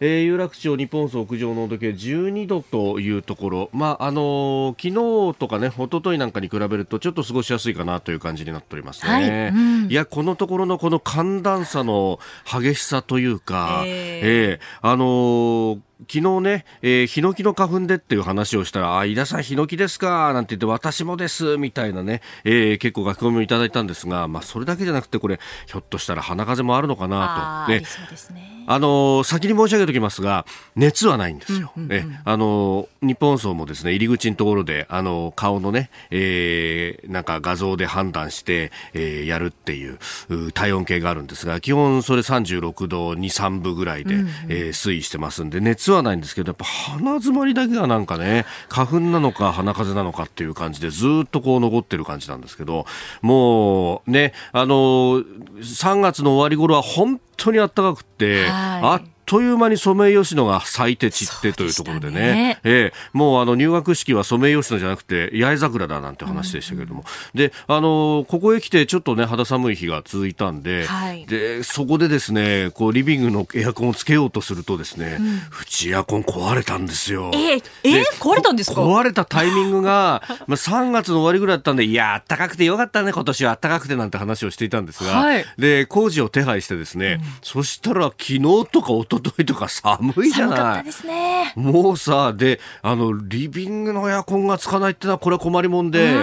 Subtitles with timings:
[0.00, 9.48] えー、有楽町日本屋上の温度計12度というところ、まああのー、昨日とかね一昨日なんかに比べるとちょっと過ごしやすいかなという感じになっておりますね、はい。
[9.48, 9.52] う
[9.86, 27.72] ん、いやこのところのこの寒暖差の激しさというか、えー、えー、あのー昨日ね、えー、ヒノキの花粉でっていう話をしたら、あ、井田さんヒノキですかなんて言って、私もです、みたいなね、えー、結構書き込みをいただいたんですが、まあ、それだけじゃなくて、これ、ひょっとしたら鼻風もあるのかなと。
[27.72, 28.54] ね。
[28.66, 31.72] あのー、先に申し上げておきますが、熱はないんですよ。
[31.76, 39.98] うんうんうん、え、あのー、日本層もですね、入り口のところで、あのー、顔のね、えー、なんか画像で判断して、えー、やるっていう、
[40.30, 52.86] う体温計があるんですが、基本それ36度2、3分ぐらいで、うんうん、えー、推移してますんで、熱ははないんですけど、やっぱ鼻詰まりだけがなんかね、花粉なのか鼻風邪なのかっていう感じでずっとこう残ってる感じなんですけど、
[53.22, 62.60] もうね、あの3月の終わり頃は本当に暖かくって、あっという間にソメイヨシノが咲いて散ってというところでね、ね。
[62.64, 77.30] えー、もうあの入学式はソメイヨシノじゃなくて八重桜だなんて話でしたけれども、うん、であのここへ来てちょっとね肌寒い日が続いたんで、はい、でそこでですねこうリビングのエアコンをつけようとするとですね、うん、うちエアコン壊れたんですよ。
[77.34, 78.82] えー、えー、壊れたんですか？
[78.82, 91.06] 壊れたタイミングが、 まあ、3月の終わりぐらいだったんでいや暖かくてよかったね今年は暖かくてなんて話をしていたんですが、はい、で工事を手配してですね、うん、そしたら昨日とか一昨日とか寒いじゃない。
[91.06, 96.14] ね、もうさ、で、あの、リビングのエアコンがつかないってのはこれは困りもんで、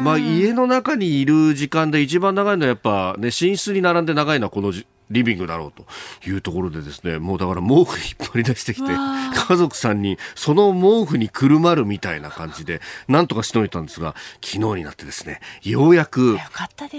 [0.00, 4.72] まあ家の中にいる時間で一番長いのはやっぱね、寝室に並んで長いのはこの
[5.10, 5.86] リビングだろうと
[6.28, 14.14] いうところでですね、もうだから毛布引っ張り出してきて、家族さんにその毛布にくるまるみたいな感じで、なんとかしのいたんですが、
[14.44, 16.38] 昨日になってですね、ようやく、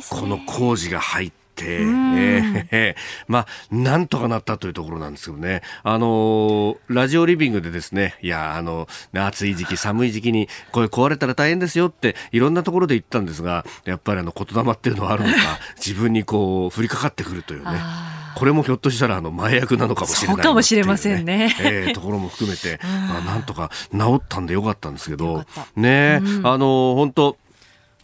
[0.09, 2.95] この工事が入って、えー、
[3.27, 5.61] まあ、なんとかなったというところなんですけどね。
[5.83, 17.79] あのー、ラジオリビングでですね、いや、あの、暑い時期、寒い時期に、これ壊れたら大変ですよって、いろんなところで言ったんですが、やっぱりあの、言霊っていうのはあるのか、 自分にこう、降りかかってくるというね。
[18.35, 21.55] これもひょっとしたらあの前役なのかもしれない、ね、かもしれませんね。
[21.59, 25.45] えー、ところも含めて、 まあ、なんとか治ったんでよかったんですけど、
[25.75, 27.37] ね、うん、あの本当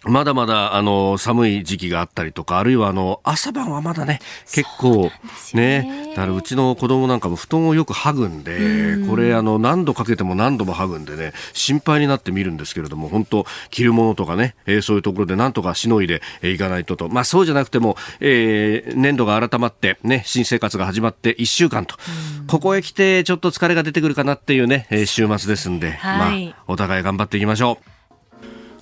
[0.06, 4.20] まだまだ、あの、寒い時期があったりとか、あるいは、あの、朝晩はまだね、
[4.54, 5.12] 結構、
[5.54, 21.96] ね、ねだからうちの子供なんかも布団をよく剥ぐんで、これ、あの、何度かけても何度も剥ぐんでね、心配になって見るんですけれども、本当着るものとかね、えー、そういうところで何とかしのいでいかないとと、まあ、そうじゃなくても、えー、年度が改まって、ね、新生活が始まって1週間と、
[22.48, 27.95] ここへ来て、ちょっと疲れが出てくるかなっていうね、えー、週末ですんで、はい、まあ、お互い頑張っていきましょう。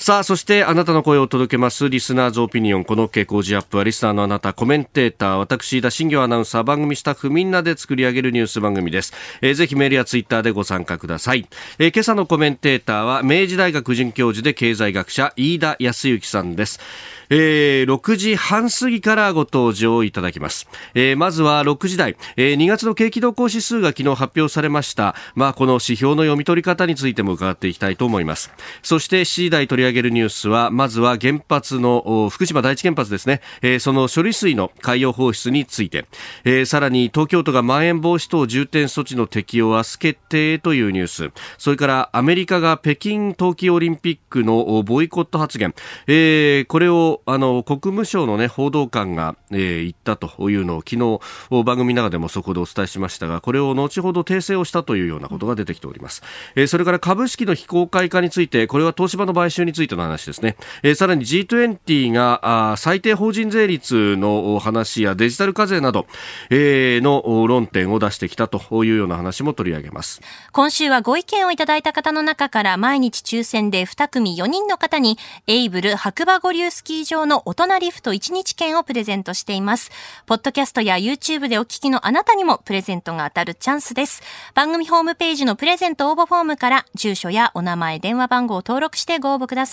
[0.03, 2.83] さあ、そしてあなたの声を届けます、リスナーズオピニオン。
[2.83, 9.13] この傾向時アップは、リスナーのあなた、コメンテーター、私、田新業アナウンサー、番組スタッフ、みんなで作り上げるニュース番組です。
[9.41, 11.47] えー、ぜひメールやツイッターでご参加ください。
[11.79, 16.81] えー、今朝のコメンテーターは、明治大学准教授で経済学者、飯田康之さんです。
[17.29, 20.67] えー、6時半過ぎからご登場いただきます。
[20.93, 25.15] えー、まずは6時台、えー、2月の景気動向指数が昨日発表されました。
[25.35, 28.51] まあ、この指標の読み取り方についても伺っていきたいと思います。
[28.81, 36.05] そして7時台取り上げるニュースは、まずは原発の福島第一原発ですね、えー、その処理水の海洋放出について、
[36.43, 45.73] えー、さらに東京都がまん延防止等重点措置の適用明日決定というニュース、それからアメリカが北京冬季オリンピックのボイコット発言、
[46.07, 56.21] えー、これをあの国務省の、ね、報道官が、えー、言ったというのを昨日番組の中でもそこでお伝えしましたがこれを後ほど訂正をしたというようなことが出てきております、
[56.55, 66.07] えー、それから株式の非公開化についてこれは東芝の買収についての話ですね、えー、さらに G20 があ最低法人税率の話やデジタル課税など、
[66.49, 70.21] えー、の論点を出してきたというような話も取り上げます
[70.51, 79.91] 今週はご意見をいただいた方の中から毎日抽選で2組4人の方にエイブル白馬五流スキー場の大人リフト1日券をプレゼントしています。
[80.25, 84.21] ポッドキャストや YouTube でお聞きのあなたにもプレゼントが当たるチャンスです。
[84.53, 89.72] 番組ホームページのプレゼント応募フォームから住所やお名前、電話番号を登録してご応募くださ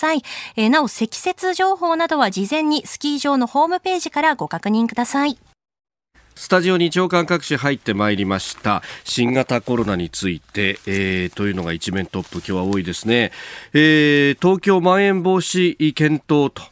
[0.55, 5.50] えー、なお、積雪情報などは事前にスキー場のホームページからご確認ください。
[6.41, 8.81] スタジオに長官各紙入ってまいりました。
[9.03, 12.37] 新型コロナについて、えー、というのが一面トップ。
[12.37, 13.31] 今日は多いですね、
[13.73, 16.63] えー、東京まん延防止検討と。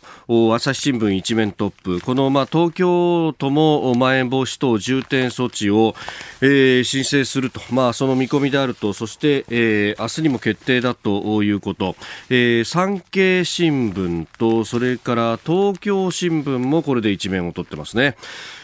[0.56, 2.02] 朝日新聞一面トップ。
[2.02, 5.94] この、まあ、東京都もまん延防止等重点措置を、
[6.42, 8.94] えー、申請すると、まあ、その見込みであると。
[8.94, 11.96] そして、えー、明日にも決定だということ、
[12.32, 18.16] えー、産経新聞とそれから東京新聞もこれで一面を取ってますね。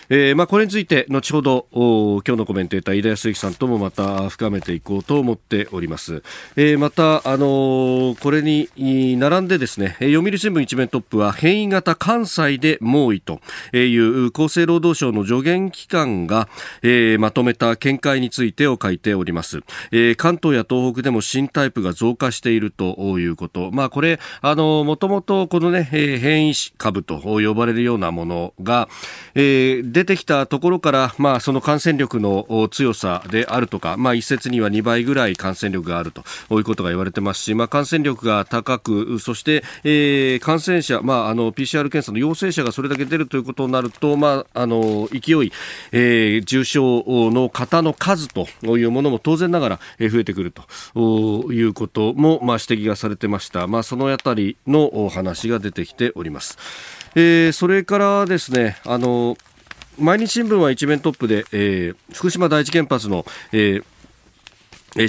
[0.09, 6.21] えーまあ、これについて後ほど今日のコメンテーター井田康之さんともまた深めていこうと思っております、
[6.55, 8.69] えー、また、あのー、これに
[9.17, 13.39] 並んでですね読売新聞一面トップは変異型関西で猛威と
[13.73, 16.49] いう厚生労働省の助言機関が、
[16.83, 19.61] えー、まとめた見解についてを書いております、
[19.91, 23.71] えー、関東や東北でも新タイプが増加しているということ。
[23.71, 28.87] まあこれあのもともとこのね変異株と呼ばれるようなものが、
[29.33, 45.53] えー出てきたところから、まあ、その感染力の強さであるとか、まあ、一説には2倍ぐらい感染力があるということが言われてますし、まあ、感染力が高く、そして、えー、感染者、まあ、あの PCR 検査の陽性者がそれだけ出るということになると、まあ、あの勢い、
[45.93, 50.51] えー、重症の方の数というものも当然ながら増えてくる
[50.93, 53.65] ということも、まあ、指摘がされてました。
[53.67, 56.57] まあ、そのあたりの話が出てきております。
[57.15, 59.37] えー、それからですね、あの
[59.97, 63.83] 毎日新聞は一面トップで、えー、福島第一原発の、えー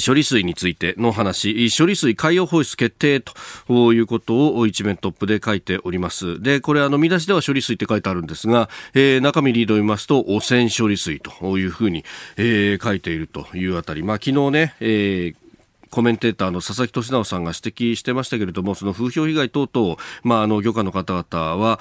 [0.05, 6.43] 処理水についての話、処理水海洋放出決定ということを一面トップで書いております。
[6.43, 12.05] で、これあの見出しでは処理水って書いてあるんですが、えー、中身リードを見ますと汚染処理水というふうに、
[12.37, 15.47] えー、書いているというあたり、まあ昨日ね、えー
[15.89, 21.81] コメンテーターの佐々木俊直さんが指摘してましたけれども、その風評被害等々、まあ、あの、漁家の方々は、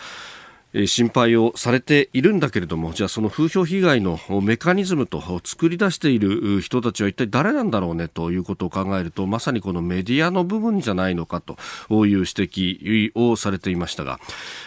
[0.88, 11.58] 心配をされているんだけれどもじゃあその風評被害のメカニズムと作り出している人たちは一体誰なんだろうねということを考えるとまさにこのメディアの部分じゃないのかと
[11.90, 14.20] いう指摘をされていましたが、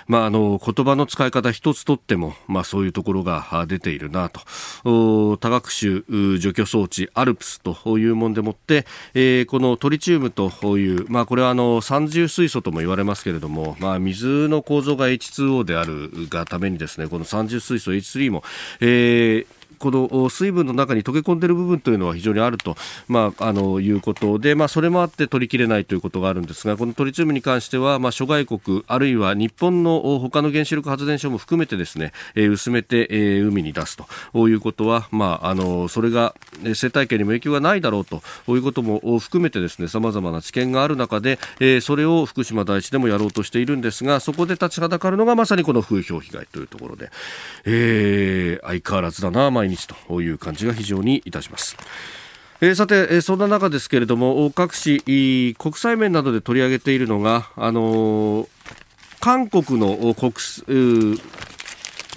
[0.07, 4.41] まあ、あの言葉の使い方一つとっても、まあ、そういうところが出ているなと。
[4.85, 6.03] 多学種
[6.39, 15.98] 除去装置アルプスというものでもって、えー、このトリチウムという、まあ、これはあの三重水素とも言われますけれども、まあ、水の構造が H2O である
[16.29, 18.43] がためにですねこの30水素 H3 も、
[18.81, 22.77] えーこの水分の中に溶け込んでいる部分というのは非常にあると、
[23.07, 36.35] まあ、あのいうことで、まあ、それもあって取りきれないということがあるんですがこのトリチウムに関しては、まあ、諸外国あるいは日本の他の原子力発電所も含めてですね、えー、薄めて、えー、海に出すということは、まあ、あのそれが
[36.75, 47.11] 生態系にも影響がないだろうということも含めてですね様々な知見がある中で、えー、それを福島第一でもやろうとしているんですがそこで立ちはだかるのがまさにこの風評被害というところで、
[47.65, 51.77] えー、相変わらずだな毎日という感じが非常にいたします。
[52.61, 58.49] えー、さて、えー、そんな中ですけれども各紙国際面などで取り上げているのが、あのー、
[59.21, 60.33] 韓国の国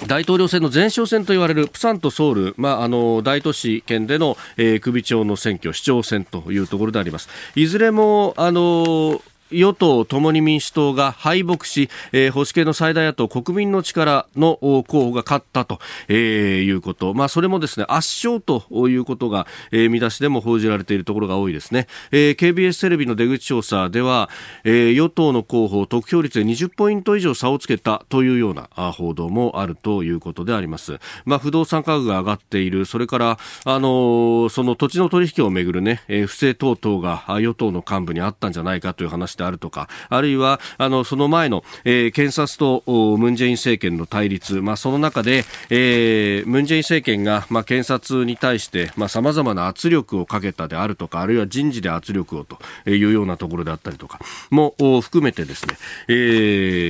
[0.07, 7.29] 大統領選の前哨戦と言われるプサンとソウル、まあ、あの大都市圏での、えー、首長の選挙、市長選というところであります。
[7.55, 9.21] いずれもあの
[9.51, 17.13] 与党共に民主党が敗北し、えー、保守系の最大野党国民の力の候補が勝ったと、えー、いうこと。
[17.13, 21.87] まあ、それもですね、圧勝ということが、えー、見出しでも報じられているところが多いですね。
[22.11, 24.29] えー、KBS テレビの出口調査では、
[24.63, 30.99] えー、与党の候補得票率で20ポイント以上差をつけたというような報道もあるということであります。
[31.25, 42.83] まあ、不動産価格が上がっている、それから、あのー、その土地の取引をめぐるね、えー、不正等々が与党の幹部にあったんじゃないかという話であるとか、あるいは、あの、その前の、えー、検察と
[43.17, 52.57] ムンジェイン政権の対立、まあ、その中で、えー、ムンジェイン政権が、まあ、検察に対して、まあ、様々な圧力をかけたであるとか、あるいは人事で圧力をと
[52.89, 54.19] いうようなところであったりとか、
[54.51, 55.75] も含めてですね、
[56.07, 56.13] え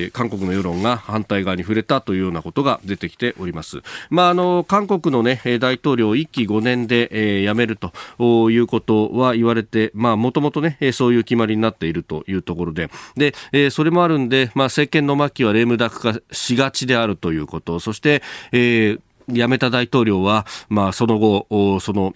[0.09, 3.81] ー、韓国の世論が反対側に触れたというようなことが出てきております。
[4.09, 18.21] まあ、あの、韓国のね、大統領1期5年で、えー、辞めるということは言われて、まあ、もともとね、そういう決まりになっているというところで、で、えー、それもあるんで、まあ、政権の末期はレームダック化しがちであるということ、そして、
[18.51, 22.15] えー、辞めた大統領は、まあ、その後、その、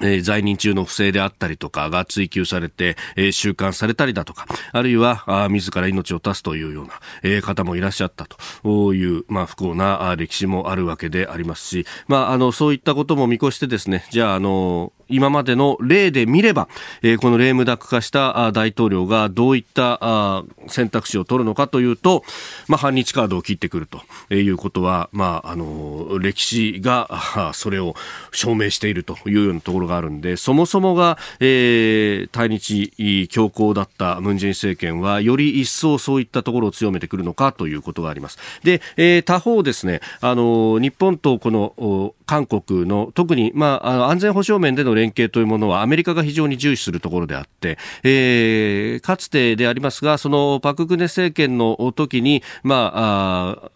[0.00, 8.94] えー、在任中の不正であったりとかが追及されて、えー、収監されたりだとか、あるいは、あ自ら命を絶つというような、えー、方もいらっしゃったと。
[8.94, 16.68] いう、まあ、不幸な歴史もあるわけでありますし、まあ、あの、そういったことも見越してですね、じゃあ、あの、今までの例で見れば、
[17.02, 22.24] えー、このレームダック化した大統領がどういった選択肢を取るのかというと、
[22.68, 27.94] まあ、反日カードを切ってくるということは、まあ、あの、歴史がそれを
[28.32, 38.38] 証明しているというようなところがあるんで、そもそもが、えー、対日強硬だったムン・ジェイン政権は、より一層そういったところを強めてくるのかということがあります。
[38.62, 53.70] で、えー、他方ですね、あの、日本とこの韓国の特に、まあ、あの安全保障面での連携というものはアメリカが非常に重視するところであって、えー、かつてでありますが、そのパククネ政権の時に、まあ、あ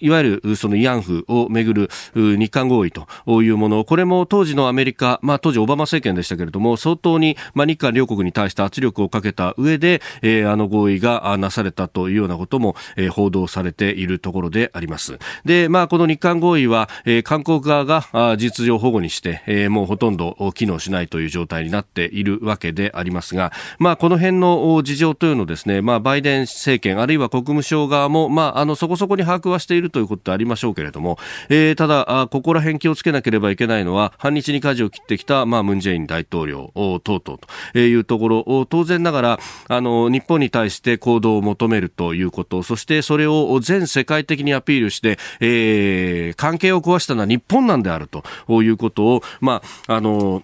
[0.00, 3.06] いわゆるその慰安婦をめぐる日韓合意と
[3.42, 15.18] いうもの、これも当時のアメリカ、まあ当時オバマ政権でしたけれども、相当に、まあ、日韓両国に対して圧力をかけた上で、えー、あの合意がなされたというようなことも、えー、報道されているところであります。
[15.44, 31.18] で、まあこの日韓合意は、えー、韓国側があ実情保護にして、えー、もうほとんど機能しないという状態になっているわけでありますが、まあこの辺の事情というのをですね、まあバイデン政権あるいは国務省側も、まああのそこそこに把握はしているということでありましょうけれども、
[31.48, 37.38] えー、ただ、ここら辺気をつけなければいけないのは、反日に舵を切ってきた、まあ、ムン・ジェイン大統領等々
[37.72, 48.22] というところ、当然ながら、あの、日本に対して行動を求めるということ、そしてそれを全世界的にアピールして、えー、関係を壊したのは日本なんであると
[48.62, 50.42] いうことを、まあ、あの、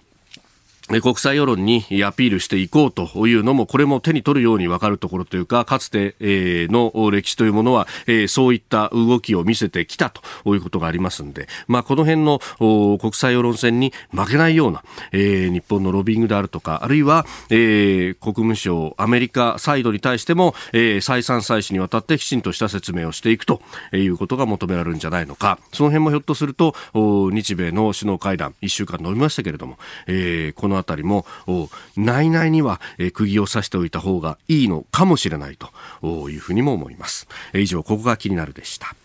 [0.87, 7.87] 国際世論にアピールしていこうというのも、これも手に取るように分かるところというか、かつての歴史というものは、
[8.27, 12.39] そういった動きを見せてきたということがありますんで、まあ、この辺の
[12.99, 20.55] 国際世論戦に負けないような、日本のロビングであるとか、あるいは、国務省、アメリカサイドに対しても、
[21.01, 29.77] 再三再四にわたってきちんとした説明をしていくということが求められるんじゃないのか、その辺もひょっとすると、日米の首脳会談、1週間伸びましたけれども、
[30.55, 31.25] このあたりも
[31.95, 35.57] 内々には、え釘を刺しておいた方がいいのかもしれない
[36.01, 37.27] というふうにも思います。
[37.53, 38.95] 以上ここが気になるでした。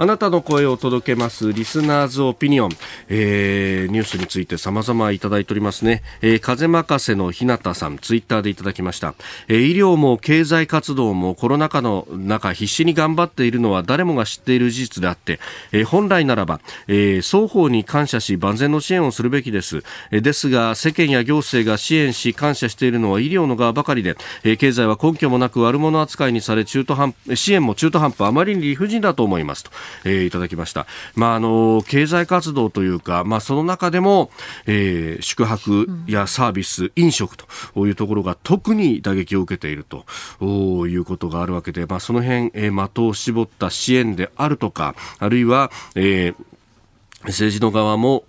[0.00, 2.70] あなたの声を届けますリスナーズオピニオン、
[3.10, 9.14] えー、ニュースについて様々いただいておりますね、えー、風任せの日向さんツイッターでいただきました、
[9.46, 15.38] えー、医療も経済活動もコロナ禍の中必死に頑張っているのは誰もが知っている事実であって、
[15.70, 29.70] えー、本来ならば、えー、双方に感謝し万全の支援をするべきです、えー、ですが世間や行政が支援し感謝しているのは医療の側ばかりで、えー、経済は根拠もなく悪者扱いにされ中途半支援も中途半端あまりに理不尽だと思いますと。
[30.04, 30.86] えー、いただきました。
[31.14, 34.30] まあ、あの、経済活動というか、まあ、その中でも、
[34.66, 40.04] えー、宿泊やサービス、飲食というところが特に打撃を受けていると
[40.86, 46.34] いうことがあるわけで、まあ、その辺、えー、的を絞った支援であるとか、あるいは、えー
[47.24, 48.24] 政治の側も、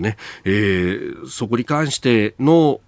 [0.00, 2.80] ね、えー、そこに関しての、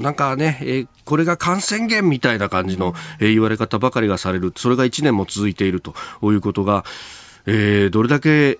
[0.00, 4.52] なんかね、えー、これが感染源みたいな感じの、えー、言われ方ばかりがされる。
[4.56, 6.84] それが1年も続いているということが、
[7.52, 8.58] えー、どれだけ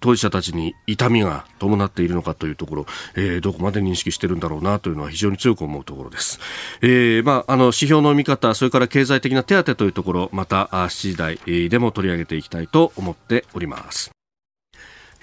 [0.00, 6.38] 当事者たちに痛みが伴っているのかというところ、えー、どこまで認識してるんだろうなというのは非常に強く思うところです。
[6.82, 14.15] えー、まあ、あの、指標の見方、それから経済的な手当というところ、また、7時台でも取り上げていきたいと思っております。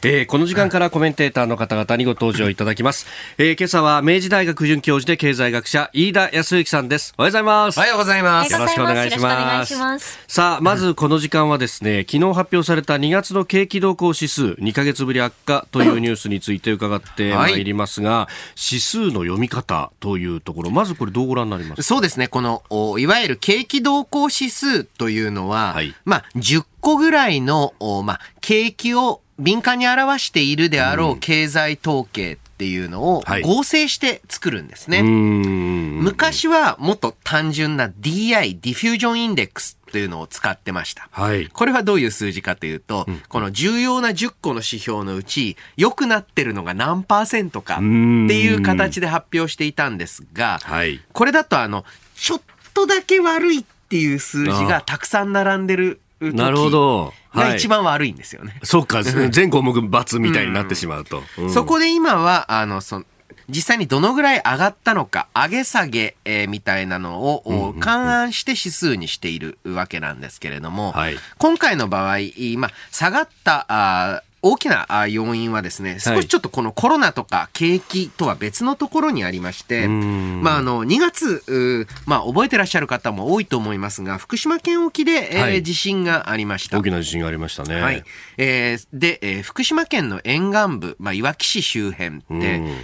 [0.06, 3.08] えー、この時間からコメンテーターの方々にご登場いただきます。
[3.38, 7.14] えー、今朝は明治大学准教授で経済学者飯田康之さんです。
[7.18, 7.78] おはようございます。
[7.78, 8.52] おはようございます。
[8.52, 9.78] よろしくお願いします。
[9.78, 21.82] ますさあ、まずこの時間はですね、昨日発表された2月の景気動向指数、2ヶ月ぶり悪化というニュースについて伺ってまいりますが、はい、指数の読み方というところ、まずこれどうご覧になります？
[21.82, 22.62] そうですね、この、
[23.00, 35.00] いわゆる景気動向指数というのは、はい、まあ、10個ぐらいの、まあ、景気を敏感に表しているであろう経済統計っていうのを合成して作るんですね。
[35.00, 41.08] はい、昔はもっと単純な DI、 diffusion index というのを使ってました。
[41.12, 51.86] はい、これはどういう数字かというと、うん、この重要な10個の指標のうち、良くなってるのが何パーセントかっていう形で発表していたんですが、はい、これだとあの、
[52.16, 52.42] ちょっ
[52.74, 56.00] とだけ悪いっていう数字がたくさん並んでる
[56.32, 57.14] なるほど。
[57.34, 58.60] が一番悪いんですよね。
[58.64, 61.24] そっか、 全項目罰みたいになってしまうと。
[61.38, 63.04] うん、そこで今は、あの、そ
[63.50, 72.20] 実際にどのぐらい上がったのか、上げ下げ、えー、みたいなのを、勘案して指数にしているわけなんですけれども、はい、今回の場合、
[72.58, 86.78] まあ、下がったあ大きな要因はですね、少しちょっとこのコロナとか景気とは別のところにありまして、まあ、あの、2月、まあ、覚えてらっしゃる方も多いと思いますが、福島県沖で、えー、地震がありました。
[86.78, 87.82] 大きな地震がありましたね。
[87.82, 88.04] はい。
[88.38, 92.26] えー、で、えー、福島県の沿岸部、まあ、いわき市周辺って、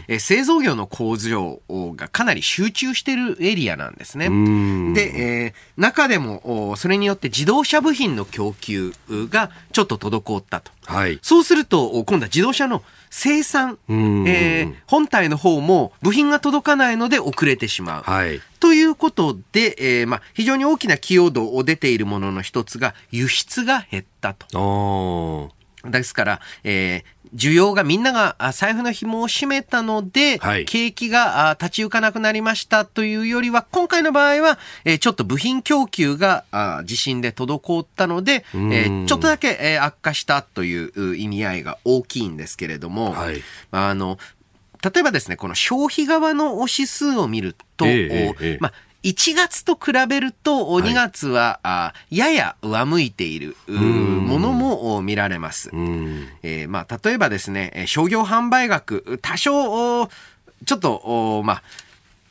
[0.08, 4.30] えー、製造業の工場がかなり集中しているエリアなんですね。
[4.94, 5.12] で、
[5.46, 10.72] えー、中でも、それによって自動車部品の供給がちょっと滞ったと。
[10.90, 11.20] はい。
[11.22, 18.04] そうすると、今度は自動車の生産、えー、本体の方も部品が届かないので遅れてしまう。
[18.04, 18.42] はい。
[18.60, 25.52] ということで、えー、まあ、非常に大きな寄与度を出ているものの一つが輸出が減ったと。
[25.86, 27.04] ですから、えー、
[27.36, 36.46] 需要がみんなが財布の紐を締めたので、はい、景気が立ち行かなくなりましたというよりは、今回の場合は、えー、ちょっと部品供給が
[36.86, 44.18] 地震で滞ったので、えー、ちょっとだけ、えー、悪化したという意味合いが大きいんですけれども、はい、あの、
[44.82, 55.70] 例えばですね、この消費側の指数を見ると、えーえー、まあ1月と比べると、2月は、はい、やや上向いているものも見られます。
[56.44, 60.08] えー、まあ、例えばですね、商業販売額、多少、
[60.66, 61.64] ちょっと、まあ、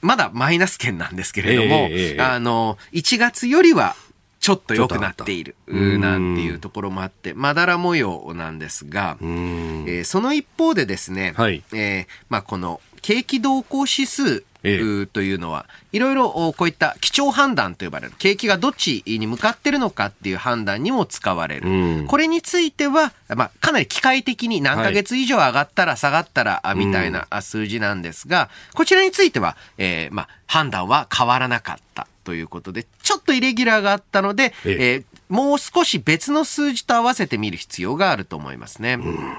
[0.01, 3.97] まだマイナス圏なんですけれども、えー、あの、1月よりは
[4.41, 5.57] ちょっと良くなっている
[5.99, 6.37] なん。
[6.37, 21.69] ていうところもあって、まだら模様なんですが、えー、その一方でですね、はい、えー、まあ、この景気動向指数というのは、いろいろこういった基調判断と呼ばれる、景気がどっちに向かってるのかっていう判断にも使われる。
[21.69, 34.77] うん、これについては、まあ、かなり機械的に何ヶ月以上上がったら下がったら、みたいな数字なんですが、こちらについては、えー、まあ、判断は変わらなかったということで、ちょっとイレギュラーがあったので、え。
[34.81, 38.95] えー、もう少し別の数字と合わせて見る必要があると思いますね。
[38.95, 39.37] うん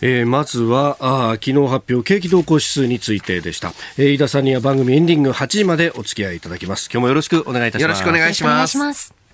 [0.00, 6.88] えー、まずはあ昨日発表景気動向指数についてでした、えー、飯田さんには番組エンディング8時までお付き合いいただきます。
[6.92, 7.82] 今日もよろしくお願いいたします。
[7.82, 9.25] よろしくお願いします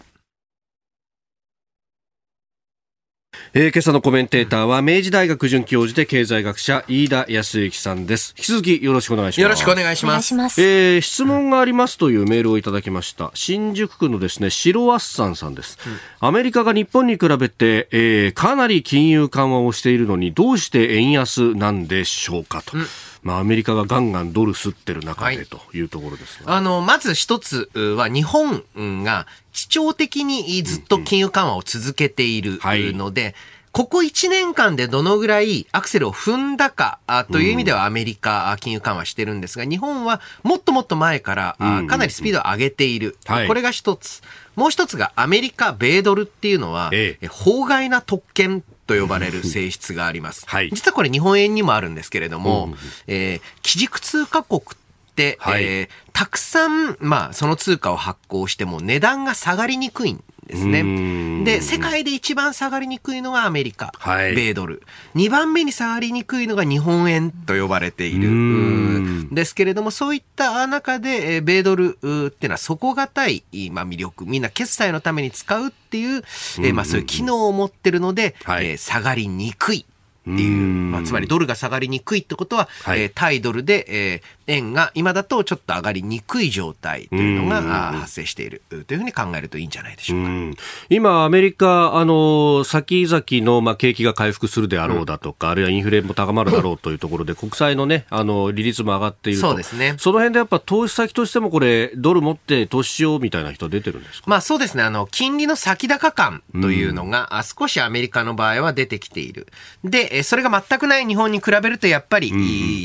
[3.54, 8.35] えー、今朝のコメンテーターは明治大学准教授で経済学者飯田康之さんです。
[8.38, 9.40] 引き続きよろしくお願いします。
[9.42, 10.62] よろしくお願いします。
[10.62, 13.30] えー、質問がありますというメールをいただきました。
[13.35, 22.87] 新宿区のですね白ワッサンさんです、うん、アメリカが日本に比べて、えー、かなり金融緩和をしているのにどうして円安なんでしょうかと、うん。
[23.23, 28.64] まあ、アメリカがガンガンドル吸ってる中でというところです、ねはい、あの、まず一つは日本
[29.04, 33.35] が基調的にずっと金融緩和を続けているので、うんはい
[33.72, 36.98] ここ1年間でどのぐらいアクセルを踏んだか
[37.32, 41.56] という意味ではアメリカ金融緩和してるんですが、日本はもっともっと前から
[41.88, 43.16] かなりスピードを上げている。
[43.48, 44.22] これが一つ。
[44.56, 46.90] もう一つがアメリカ、米ドルっていうのは、
[47.30, 50.44] 法外な特権と呼ばれる 性質があります。
[50.46, 61.44] はい、実はこれ日本円にもあるんですけれども、うん、えー、基軸通貨国って、はい、えー、たくさん、まあ、その通貨を発行しても値段が下がりにくいんですね。
[61.44, 64.83] で、世界で一番下がりにくいのがアメリカ、はい、米ドル。
[65.14, 69.35] 2番目に下がりにくいのが日本円と呼ばれている。
[69.35, 74.26] ですけれども、そういった中で、米ドルっていうのは底堅い、まあ、魅力。
[74.26, 76.22] みんな決済のために使うっていう、
[76.62, 79.87] えまあ、そういう機能を持ってるので、はい、えー、下がりにくい。
[80.22, 90.31] っていう、まあ、つまりドルが下がりにくいってことは、はい、えー、対ドルで、えー、円が今だとちょっと上がりにくい状態というのが発生しているというふうに考えるといいんじゃないでしょうか。
[90.31, 90.55] う
[90.90, 99.48] 今、アメリカ、あの、先々の、まあ、景気が回復するであろうだとか、うん、あるいはインフレも高まるだろうというところで、国債のね、あの、利率も上がっていると。
[99.48, 99.94] そうですね。
[99.98, 104.24] その辺でやっぱ投資先としてもこれ、ドル持って投資しようみたいな人出てるんですか？
[104.28, 104.83] まあそうですね。
[104.83, 109.46] あの、金利の先高感というのが、うん、少しアメリカの場合は出てきている。
[109.85, 112.33] で、それが全くない日本に比べると、やっぱり、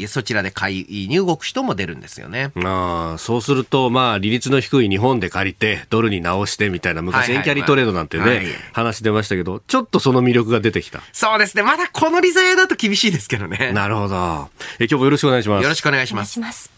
[0.01, 2.51] うん、そちらで買いに動く人も出るんですよね。
[2.63, 11.01] あそうすると、まあ、利率の低い日本で借りて、ドルに直してみたいな、昔、円キャリトレードなんてね、はいはい、話出ましたけど、ちょっとその魅力が出てきた。
[11.13, 11.63] そうですね。
[11.63, 13.71] まだこの利ざやだと厳しいですけどね。
[13.73, 14.49] なるほど。
[14.79, 15.63] え今日もよろしくお願いします。
[15.63, 16.39] よろしくお願いします。
[16.39, 16.71] ます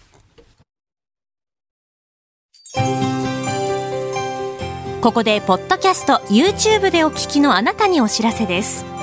[5.02, 8.99] ここで、ポッドキャスト、YouTube でお聞きのあなたにお知らせです。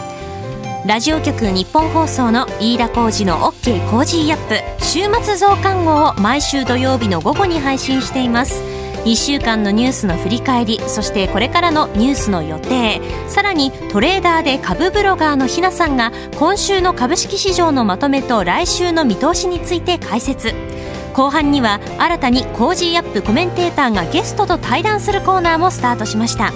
[0.87, 4.85] ラジオ局日本放送の飯田浩二の OK Cozy Up。
[4.85, 8.63] 週末増刊号を毎週土曜日の午後に配信しています。
[9.05, 13.01] 1週間のニュースの振り返りそしてこれからのニュースの予定。
[13.27, 20.55] さらにトレーダーで株ブロガーのひなさんが今週の株式市場のまとめと来週の見通しについて解説。
[21.15, 26.53] 後半には新たに Cozy Up コメンテーターがゲストと対談するコーナーもスタートしました。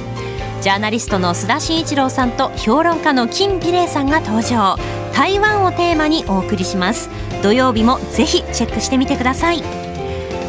[0.60, 4.76] ジャーナリストの須田慎一郎さんと評論家の金美齢さんが登場。
[5.14, 7.08] 台湾をテーマにお送りします。
[7.42, 9.62] 土曜日もぜひチェックしてみてください。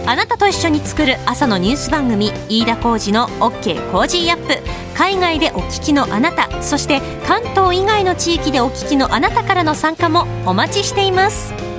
[0.06, 4.58] あなたと一緒に作る朝のニュース番組飯田浩二の OK コージーアップ。
[4.98, 11.71] 海外でお聞きのあなたそして関東以外の地域でお聞きのあなたからの参加もお待ちしています。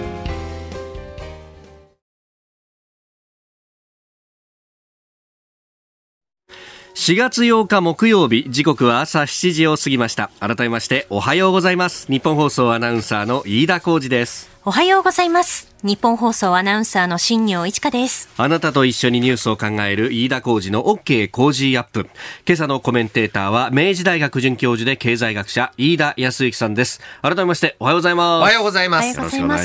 [6.95, 10.31] 4月8日木曜日時刻は朝7時を過ぎました。
[10.41, 12.07] 改めましておはようございます。
[12.13, 14.51] 日本放送アナウンサーの飯田浩二です。
[14.65, 15.75] おはようございます。
[15.83, 18.29] 日本放送アナウンサーの新業一華です。
[18.37, 22.09] あなたと一緒にニュースを考える飯田浩二の OK 工事アップ。
[22.47, 27.01] 今朝のコメンテーターは明治大学准教授で経済学者飯田康之さんです。
[27.23, 28.43] 改めましておはようございます。
[28.43, 29.17] おはようございます。
[29.17, 29.65] よろしくお願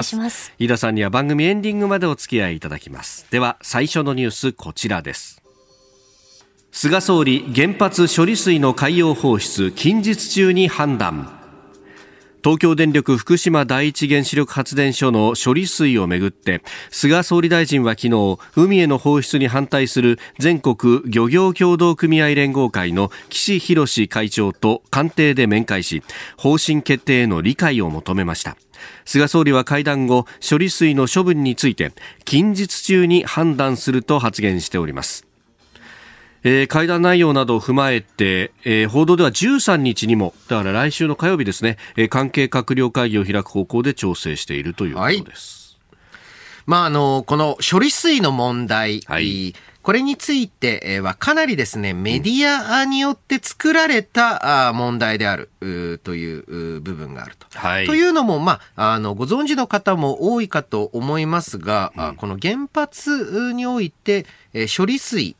[0.00, 0.54] いします。
[0.58, 3.26] 飯田さんには番組エンディングまでお付き合いいただきます。
[3.30, 5.42] では最初のニュースこちらです
[6.80, 11.28] 菅総理原発処理水の海洋放出近日中に判断。
[12.44, 16.62] 東京電力福島第一原子力発電所の処理水をめぐって
[16.92, 26.04] 菅総理大臣は昨日海への放出に反対する全国漁業協同組合連合会の岸博会長と官邸で面会し
[26.36, 28.56] 方針決定への理解を求めました。
[29.04, 31.90] 菅総理は会談後処理水の処分について
[32.24, 35.27] 近日中に判断すると発言しております。
[36.44, 45.78] えー、会談内容などを踏まえて、えー、報道では13日にも、だから来週の火曜日ですね、えー、関係閣僚会議を開く方向で調整しているということです。
[45.86, 45.98] はい、
[46.66, 49.54] まあ、あの、この処理水の問題、はい、
[49.88, 55.48] これについてはかなりですね、メディアによって作られた問題である
[56.04, 57.46] という部分があると。
[57.58, 64.26] はい、というのも、まあ、あの、ご存知の方も多いかと思いますが、うん、この原発において、
[64.76, 65.36] 処理水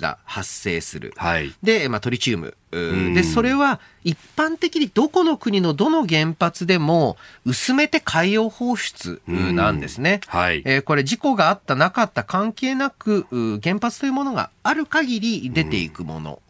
[0.00, 1.12] が発生する。
[1.16, 2.56] はい、で、まあ、トリチウム。
[2.72, 10.20] で、それは一般的にどこの国のどの原発でも薄めて海洋放出なんですね。
[10.28, 13.26] はい、えー、これ事故があったなかった関係なく
[13.62, 16.40] 原発というものがある限り出ていくもの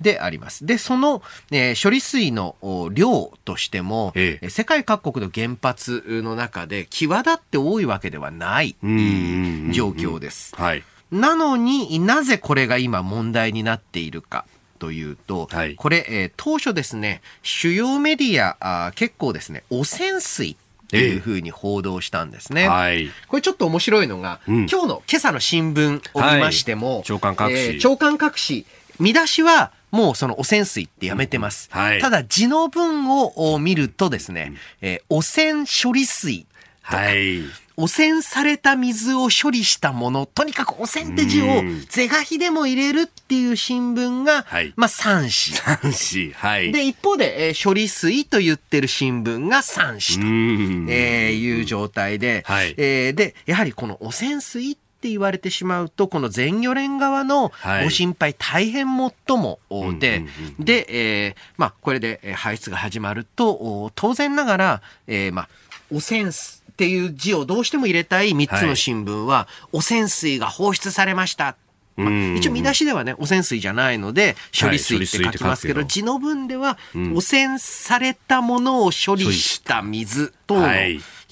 [0.00, 0.64] であります。
[0.64, 2.56] で、その、えー、処理水の
[2.92, 10.56] 量としても、ええ、世界各国の原発の中で際立って多いわけではない状況です。
[10.56, 14.44] はい、なのになぜこれが今問題になっているか。
[14.78, 18.56] というと、はい、これ、えー、当初ですね、主要メディア、
[18.88, 20.56] あ結構ですね、汚染水っ
[20.88, 22.62] ていうふうに報道したんですね。
[22.62, 28.66] えーはい、これちょっと面白いのが、うん、今日の今朝の新聞を見ましても、はい、長官各紙、えー、長官各紙、
[28.98, 31.68] 見出しは、もうその汚染水ってやめてます。
[31.70, 36.46] はい、ただ字の文を見るとですね、えー、汚染処理水
[36.82, 37.42] はい。
[37.76, 45.90] 汚染された水を処理したもの、とにかく汚染って字を是が非でも入れるっていう新聞が、はい、まあ3紙。
[45.92, 46.34] 3紙。
[46.34, 46.72] はい。
[46.72, 57.50] で、一方で、えー、処理水と言ってる新聞が3紙と、えー、いう状態で、はい、えー、で、やはりこの汚染水って言われてしまうと、この全漁連側の
[57.82, 59.58] ご心配、大変最も
[59.98, 60.24] で、
[60.60, 65.48] で、えー、まあ、これで排出が始まると、当然ながら、えー、まあ、
[65.92, 71.56] 汚染水、っていう字をどうしても入れたい3つの新聞は、汚染水が放出されました。
[71.96, 76.78] まあ、一応見出しではね、汚染水じゃないので、処理水って書きますけど、字の文では、
[77.14, 80.66] 汚染されたものを処理した水等の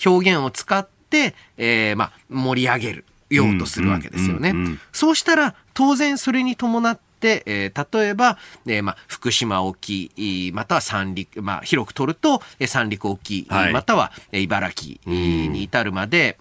[0.07, 3.05] 表現を使って、えー、まあ、盛り上げる。
[3.31, 4.53] ようとするわけですよね。
[4.91, 16.39] そうしたら、当然それに伴って、えー、例えば、えー、まあ、福島沖、または三陸、まあ、広く取ると、三陸沖、はい、または茨城に至るまで、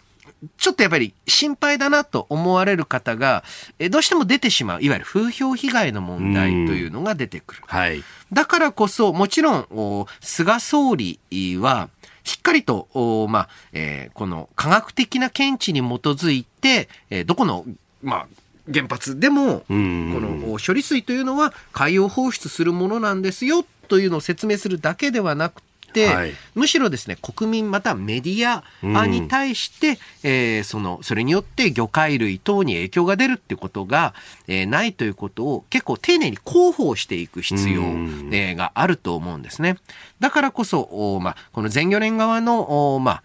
[0.58, 3.44] ちょっとやっぱり心配だなと思われる方が、
[3.78, 7.62] えどうしても出てしまう、いわゆる風評被害の問題というのが出てくる。
[7.68, 11.20] はい、だからこそ、もちろん、菅総理
[11.58, 11.90] は、
[12.24, 17.66] しっかりと、まあ、えー、この科学的な見地に基づいて、えー、どこの、
[18.02, 18.28] まあ、
[18.72, 34.14] 原発でも、この処理水というのは海洋放出するものなんですよというのを説明するだけではなくて、はい、むしろですね国民またメディアに対して、うん、えー、そのそれによって魚介類等に影響が出るっていうことが、
[34.48, 39.78] えー、ないということを結構丁寧に広報していく必要、うん、えー、があると思うんですね。
[40.20, 43.24] だからこそ、まあ、この全漁連側の、まあ、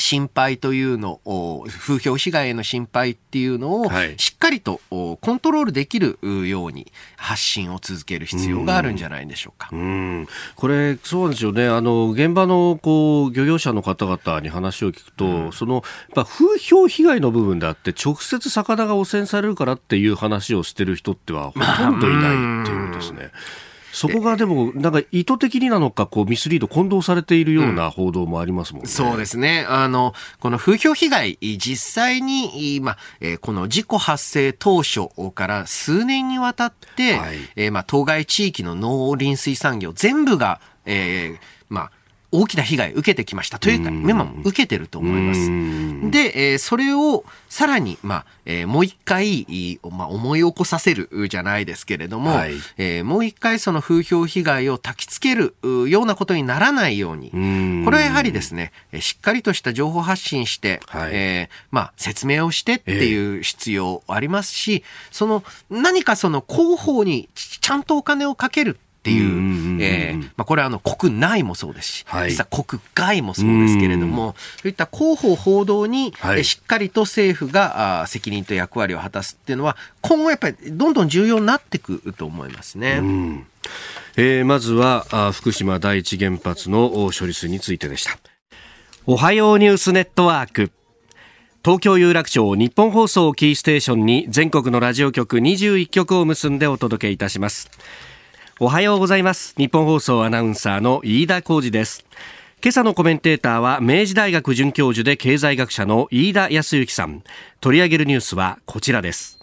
[0.00, 9.68] 心配というのを、風評被害への心配っていうのを、しっかりとコントロールできるように発信を続ける必要があるんじゃないでしょうか。
[9.72, 11.68] うん、これ、そうですよね。
[11.68, 15.82] あの、現場の、こう、漁業者の方々に話を聞くと、うん、その、やっ
[16.14, 23.18] ぱ風評被害の部分であって、直接魚が汚染されるからっていう話をしてる人ってはほとんどいないっていうですね。
[23.20, 28.84] まあそこがでも、なんか意図的になのか、こう、ミスリード、混同されているような報道もありますもんね。
[28.84, 29.66] うん、そうですね。
[29.68, 41.92] あの、この風評被害、実際に、まあ、えー、この事故発生当初から数年にわたって、はい、えー、まあ、当該地域の農林水産業全部が、えー、まあ、
[42.32, 43.58] 大きな被害を受けてきました。
[43.58, 45.40] というか、今も受けてると思います。
[46.10, 55.54] で、えー、それをさらに、まあ、えー、もう一回、まあ、思い起こさせるじゃないですけれども、はい、えー、もう一回その風評被害を焚きつける
[55.88, 57.30] ようなことにならないように、
[57.84, 83.00] これはやはりですね、しっかりとした情報発信して、はい、えー、まあ、説明をしてっていう必要ありますし、その何かその広報にちゃんとお金をかけるっていう、えまあ、これはあの国内もそうですし、はい、実は国外もそうですけれども、そういった広報報道に、はい、しっかりと政府があ責任と役割を果たすっていうのは、今後やっぱりどんどん重要になっていくと思いますね。
[84.18, 88.18] えー、まずはあ福島第一原発の処理水についてでした。
[89.06, 90.70] おはようニュースネットワーク。
[91.64, 97.70] 東京有楽町日本放送キーステーションに全国のラジオ局21局を結んでお届けいたします。
[98.62, 99.54] おはようございます。
[99.56, 102.04] 日本放送アナウンサーの飯田浩二です。
[102.62, 107.22] 今朝のコメンテーターは明治大学准教授で経済学者の飯田康之さん。
[107.62, 109.38] 取り上げるニュースはこちらです。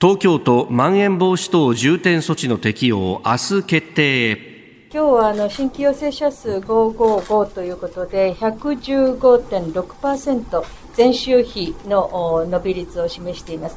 [0.00, 4.30] 東京都まん延防止等重点措置の適用明日決定。
[4.30, 4.50] へ
[4.92, 10.64] 今日はあの新規陽性者数555ということで115.6%
[10.98, 13.76] 前週比の伸び率を示しています。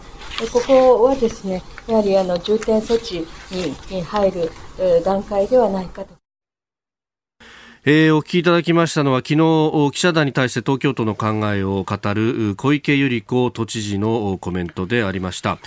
[0.51, 3.25] ここはですね、やはりあの重点措置
[3.93, 4.51] に入る
[5.03, 6.15] 段階ではないかと。
[7.85, 15.59] えー、お聞きいただきましたのは昨日記者団に対して東京都の考えを語る小池百合子都知事のコメントでありました。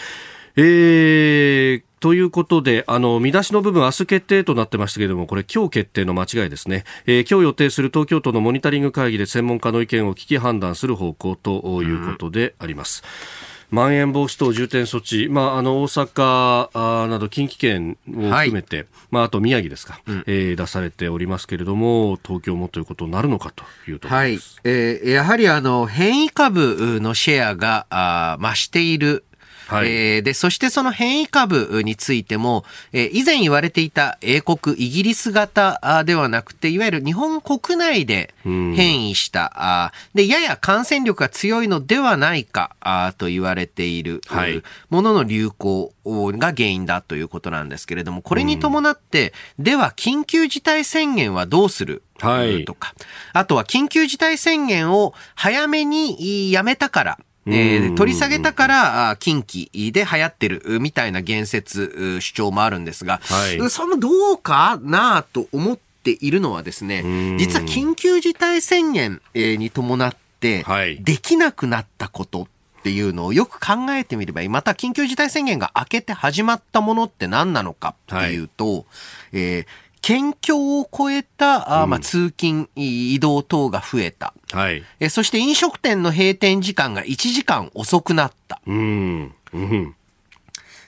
[0.56, 6.84] えー、ということで、あの、見出しの部分、明日決定となってましたけれども、これ、今日決定の間違いですね。
[7.04, 13.02] えー、今日予定する東京都のモニタリング会議で専門家の意見を聞き判断する方向ということであります。
[13.50, 24.72] うんまん延防止等重点措置、まあ、あの大阪など近畿圏を含めて、はい、まあ、あと宮城ですか、うん、えー、出されておりますけれども、東京もということになるのかというところです、はい。
[24.72, 29.24] えー、やはりあの変異株のシェアがあ増している
[29.66, 52.02] はい、えー、で、そしてその変異株についても、えー、以前言われていた英国、イギリス型ではなくて、いわゆる日本国内で変異した、あで、やや感染力が強いのではないかあと言われている、はい、ものの流行が原因だということなんですけれども、これに伴って、では緊急事態宣言はどうする？
[52.18, 52.94] はい、とか、
[53.32, 70.64] あとは緊急事態宣言を早めにやめたから、えー、取り下げたから近畿で流行ってるみたいな言説、主張もあるんですが、はい、そのどうかなと思っているのはですね、実は緊急事態宣言に伴って
[71.00, 72.46] できなくなったことっ
[72.82, 74.48] ていうのをよく考えてみればいい。
[74.48, 78.84] また緊急事態宣言が明けて始まったものって何なのかっていうと、はい、
[79.32, 79.66] えー
[80.06, 84.34] 県境を越えた、あまあ、通勤、移動等が増えた。
[84.56, 84.82] はい。
[85.00, 88.60] えそして飲食店の閉店時間が1時間遅くなった。
[88.66, 89.34] うん。
[89.52, 89.94] うん、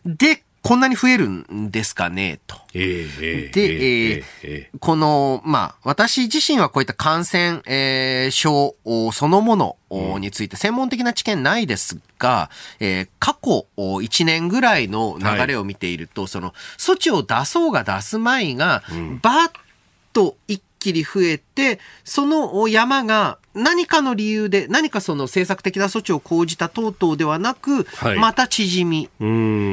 [0.07, 2.57] で、こんなに増えるんですかね、と。
[2.75, 8.75] えー、で、えー、この、まあ、私自身はこういった感染、えー、症
[9.13, 9.77] そのもの
[10.19, 12.51] について専門的な知見ないですが、
[12.81, 18.83] えー、過去1年ぐらいの流れを見ていると、はい、その、措置を出そうが出す前が、
[19.23, 19.51] バッ
[20.13, 29.09] と一気に増えて、その山が何かの理由で、何かその政策的な措置を講じた等々ではなく、はい、また縮み。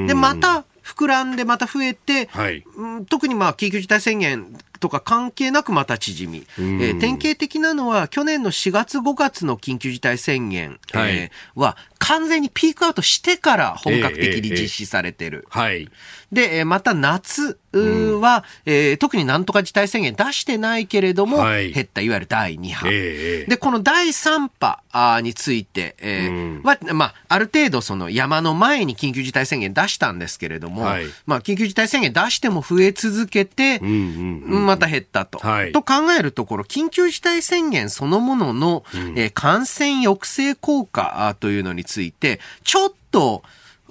[0.08, 2.64] で、また膨らんでまた増えて、はい、
[3.10, 15.48] 特にまあ緊急事態宣言とか関係なくまた縮み、えー、典型的なのは去年の4月5月の緊急事態宣言、はい、えー、は完全にピークアウトしてから本格的に実施されてる。
[15.48, 15.90] えーえー、はい。
[16.32, 22.88] で、また夏は、うん、えー、特になんとか事態宣言出してないけれども、はい、減った、いわゆる第2波。
[22.90, 35.40] えー、で、この第3波について、えー、うん、は、まあ、ある程度その山の前に緊急事態宣言出したんですけれども、はい、まあ、緊急事態宣言出しても増え続けて、うん、うんまた減ったと。
[35.40, 43.44] はい、と考えると、ころ、緊急事態宣言そのものの、うん、えー、感染抑制効果というのについて、ちょっと、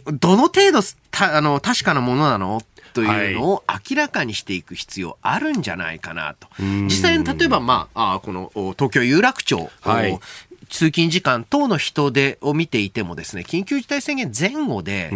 [0.07, 2.61] どの程度たあの確かなものなの？
[2.93, 6.47] というのを明らかにしていく必要あるんじゃないかなと。
[6.61, 10.21] 実際に例えば、まあ、あこの東京有楽町、はい、
[10.69, 15.11] 通勤時間等の人出を見ていてもですね、緊急事態宣言前後で、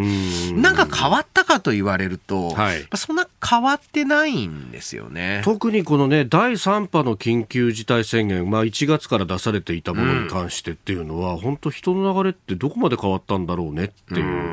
[0.55, 5.43] なんか変わったかと言われると、はい、そんな変わってないんですよね。
[5.45, 14.51] 特にこのね、第3波の緊急事態宣言、まあ1月から出されていたものに関してっていうのは、うん、本当人の流れってどこまで変わったんだろうねっていう。
[14.51, 14.53] う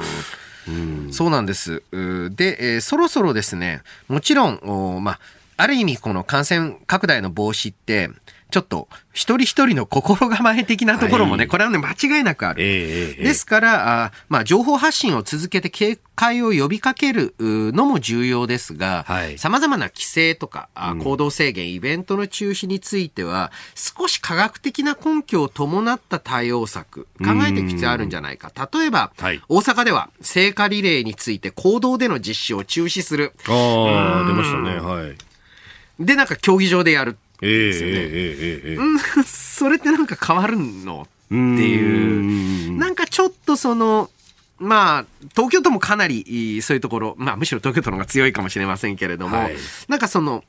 [0.68, 0.72] う
[1.10, 1.84] ん、そうなんです。
[1.92, 5.20] で、えー、そろそろですね、もちろん、まあ、
[5.58, 8.10] ある意味この感染拡大の防止って、
[8.52, 12.64] ちょっと一人一人の心構え的なところもね、はい、これはね、間違いなくある。
[12.64, 19.06] えー、ですから、あまあ、情報発信を続けて警戒を呼びかけるのも重要ですが、
[19.38, 28.52] さまざまな規制とか、うん、行動制限、イベントの中止については、少し科学的な根拠を伴った対応策、考えていく必要あるんじゃないか。
[28.74, 33.34] 例えば、はい、大阪では聖火リレーについて行動での実施を中止する。
[33.48, 34.80] ああ、出ましたね。
[34.80, 35.35] はい。
[36.00, 37.18] で、なんか競技場でやる。
[37.42, 37.96] えー、ですよね。
[37.96, 38.78] えー、え。
[38.78, 41.08] ー、えー、それってなんか変わるの？
[41.26, 44.12] っていう、なんかちょっとその、
[44.60, 49.56] まあ、東京都もかなりそういうところ、まあむしろ東京都の方が強いかもしれませんけれども、はい、
[49.88, 50.44] なんかその、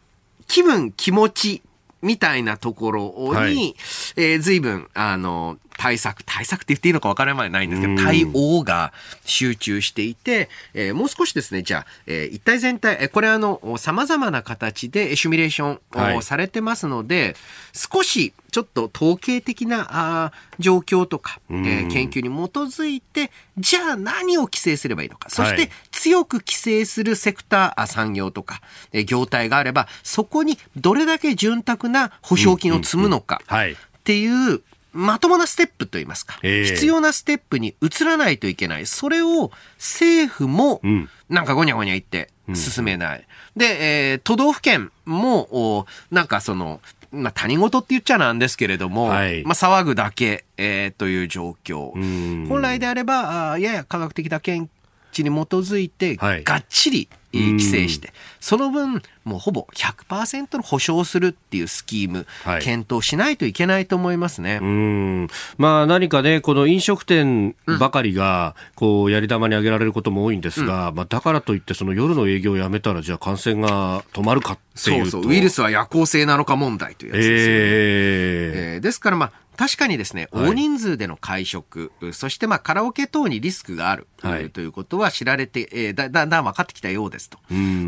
[0.46, 1.62] 気分、気持ち
[2.02, 3.74] みたいなところに、はい、
[4.16, 8.92] えー、随分、あの、対策、対策って言っていいのか分からないんですけど、対応が
[9.24, 15.78] 集中していて、えー、もう少しですね、じゃあ、えー、一体全体、えこれはあの、様々な形でシミュレーショ
[16.12, 17.34] ンをされてますので、はい、
[17.74, 28.62] 少しちょっと統計的なあ状況とか、えー、研究に基づいて、じゃあ何を規制すればいいのか、そして強く規制するセクター、産業とか、
[28.92, 34.62] えー、業態があれば、そこにどれだけ潤沢な保証金を積むのか、っていう、
[34.96, 38.86] まともなステップといいますか、えー、必要なステップに移らないといけない。
[38.86, 40.80] それを政府も、
[41.28, 43.18] なんかごにゃごにゃ言って進めない。
[43.18, 46.80] うん、で、えー、都道府県も、なんかその、
[47.12, 51.92] まあ、他人事って言っちゃなんですけれども、はい、まあ、騒ぐだけ、えー、という状況。
[52.48, 54.68] 本来であれば、あやや科学的な見
[55.12, 57.08] 地に基づいて、がっちり
[57.52, 64.60] 規制して、その分、もうほぼ100%の保証するっていうスキーム、はい、検討しないといけないと思いますね。
[64.62, 65.28] うん。
[65.58, 77.42] まあ、何かね、この飲食店ばかりが、こう、やり玉に挙げられることも多いんですが、うん、まあ、だからといって、その夜の営業をやめたら、じゃあ感染が止まるかっていうそうそう、ウイルスは夜行性なのか問題というやつですよね。
[77.42, 87.38] えー、えー、ですから、まあ、確かにですね、大人数での会食、はい、そしてまあカラオケ等にリスクがある、はい、ということは知られて、えー、だだんだん分かってきたようですと。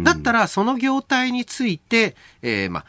[0.02, 2.84] だったら、その業態について、えー、まあ、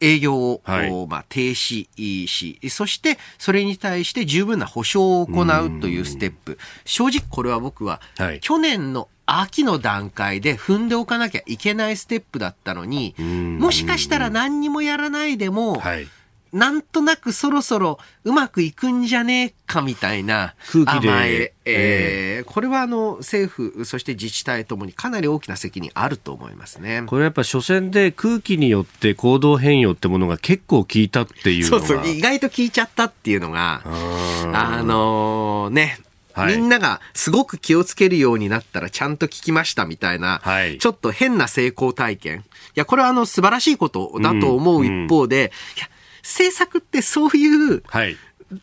[0.00, 1.88] 営業を、はい、まあ、停止
[2.26, 6.58] し、そしてそれに対して十分な保証を行うというステップ。
[6.84, 16.08] 正直これは僕は、はい、去年の秋の段階で踏んでおかなきゃいけないステップだったのに、もしかしたら何にもやらないでも、はい
[16.52, 27.02] なんとなくそろそろうまくいくんじゃねえかみたいな空気で、ええー、これはあの政府、そして自治体ともにかなり大きな責任あると思いますね。
[27.06, 35.98] これやっぱ所詮で空気によって行動変容ってものが結構効いたっていうそうそう、意外と効いちゃったっていうのが、あのー、ね、
[36.38, 42.38] はい、みんながすごく気をつけるようになったらちゃんと聞きましたみたいな、はい、ちょっと変な成功体験。
[42.38, 42.42] い
[42.76, 45.42] や、これはあの素晴らしいことだと思う一方で、うん。
[45.42, 45.88] うん、いや
[46.22, 48.16] 政策ってそういう、はい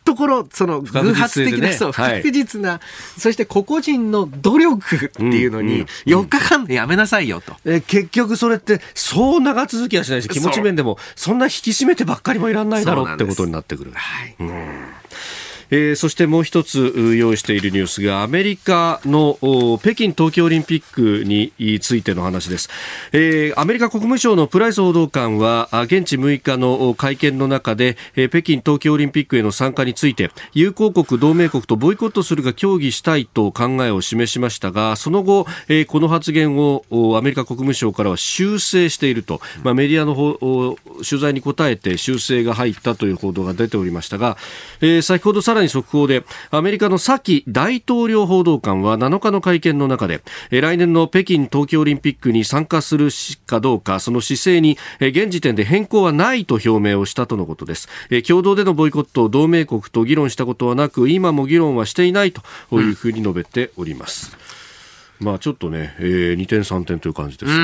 [0.04, 7.54] ところ、その偶発的な、ね、そう、不確実な、はい、そして個々人の努力っていうのに、4日間でやめなさいよと。
[7.64, 13.92] え結局それって、そう長続きはしないし、気持ち面でも、そんな引き締めてばっかりもいらんないだろうってことになってくる。
[13.94, 14.34] はい。
[14.40, 14.95] うん
[15.70, 19.38] えー、そしてもう一つ用意しているニュースがアメリカの
[19.80, 22.68] 北京冬季オリンピックについての話です、
[23.12, 36.84] えー、アメリカ国務省のプライス報道官は現地6日の会見の中で、えー、北京冬季オリンピックへの参加について友好国同盟国とボイコットするか協議したいと考えを示しましたがその後、えー、この発言を
[37.16, 44.36] アメリカ国務省からは修正していると、まあ、メディアの取材に答えて修正が入ったという報道が出ておりましたが、
[44.80, 53.08] えー、先ほどさらに速報でアメリカのサキ大統領報道官は7日の会見の中で来年の北京冬季オリンピックに参加する
[53.46, 57.88] かどうかその姿勢に現時点で変更はないと表明をしたとのことです。
[58.26, 62.42] 共同でのボイコットを同盟国と議論したことはなく今も議論はしていないと
[62.72, 64.36] いうふうに述べております、
[65.20, 67.58] まあちょっとね、えー、2点3点という感じですね。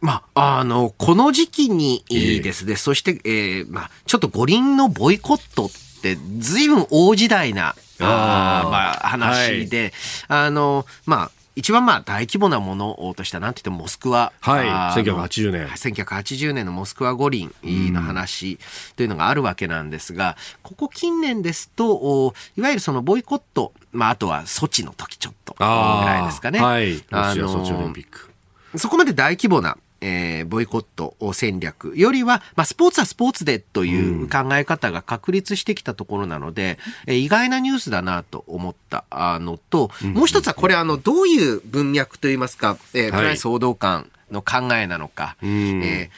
[0.00, 5.70] まあ、あの、この時期にですね、えー、そして、えー、まあ、ちょっと五輪のボイコット
[6.10, 9.92] って随分大時代な、あまあ、話で、
[10.28, 15.66] はい、あの、まあ、一番まあ大規模なものとしては何て言ってもモスクワ、はい、1980年。
[15.66, 18.58] 1980年のモスクワ五輪の話
[18.96, 26.58] というのがあるわけなんですが、ここ近年ですといわゆるそのボイコット、まあ、あとは措置の時ちょっとぐらいですかね。
[26.58, 28.30] はい、あのソチオリンピック。
[28.78, 46.10] そこまで大規模なえー、ボイコット戦略よりは、まあ、スポーツはスポーツでという考え方が確立してきたところなので、うん、えー、意外なニュースだなと思ったのと、もう一つはこれあのどういう文脈といいますか、えー、プライス報道官の考えなのか、はい、えー、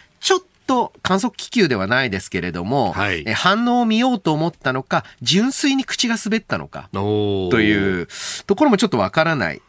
[0.67, 8.09] ちょっと観測気球ではないですけれども、はい、え反応を見ようと思ったのか、純粋に口が滑ったのか、という
[8.47, 9.61] ところもちょっとわからない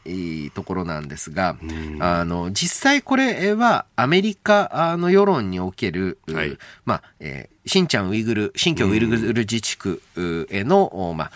[0.53, 1.57] ところなんですが、
[1.99, 10.01] あの、実際これはアメリカの世論における、はい、まあ、えー、新疆ウイグル、新疆ウイグル自治区
[10.49, 11.31] への、まあ、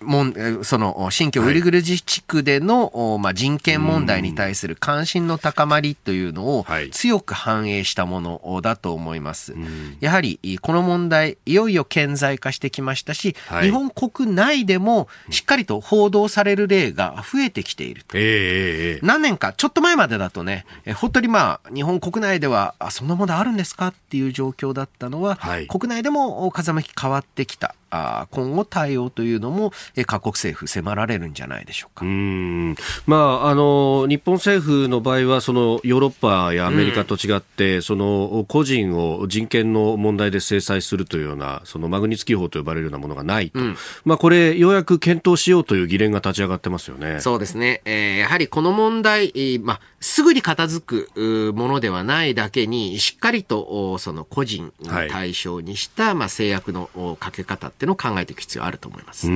[0.00, 9.54] もんその新疆ウイグル自治区での、はい、まあ、人権問題に対する関心の高まりというのを強く反映したものだと思います。
[10.00, 18.16] やはりこの問題いよいよ顕在化してきましたし、はい、日本国内でもしっかりと報道される例が増えてきていると。
[18.16, 20.64] えー、何年かちょっと前までだとね
[20.96, 27.74] 本当にまあ日本国内ではあそんなものあるんですかっていう状況だったのは、はい、国内でも風向き変わってきた。
[27.90, 32.04] あ今後対応というのも、え各国政府迫られるんじゃないでしょうか。
[32.04, 32.76] うん。
[33.06, 47.20] まあ、あの日本政府の場合はそのヨーロッパやアメリカと違って、うん、その個人を人権の問題で制裁するというようなそのマグニツキー法と呼ばれるようなものがないと、うん、まあ、これようやく検討しようという議連が立ち上がってますよね。
[47.20, 59.28] そうですね、えー、やはりこの問題、まあ、すぐに片付くものではないだけにしっかりとその個人を対象にした、はい、まあ、制約のかけ方っていうのを考えていく必要あると思います。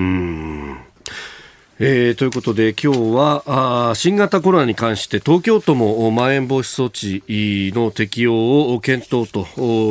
[1.84, 9.40] えー、ということで今日はあ新型コロナに関して東京都もまん延防止措置の適用を検討と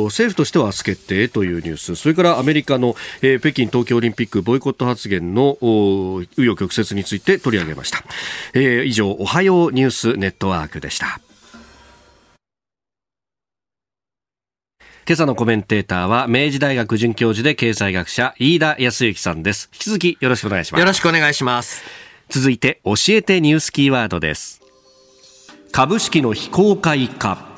[0.06, 1.94] 政府としては明日決定というニュース。
[1.96, 8.02] それからアメリカの、えー、北京冬季オリンピックボイコット発言の紆余曲折について取り上げました、
[8.54, 11.20] えー、以上おはようニュースネットワークでした。
[15.04, 19.68] 今朝のコメンテーターは明治大学准教授で経済学者飯田康之さんです。
[19.72, 20.80] 引き続きよろしくお願いします。
[20.80, 21.82] よろしくお願いします。
[22.28, 24.62] 続いて教えてニュースキーワードです。
[25.72, 27.50] 株式の非公開化。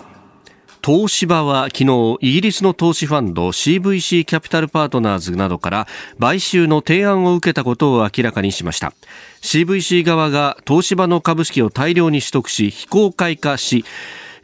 [0.83, 5.87] 東芝は昨日イギリスの投資ファンド CVC キャピタルパートナーズなどから
[6.19, 8.95] 買収の提案を受けたことを明らかにしました。
[9.43, 13.85] CVC 側が東芝の株式を大量に取得し非公開化し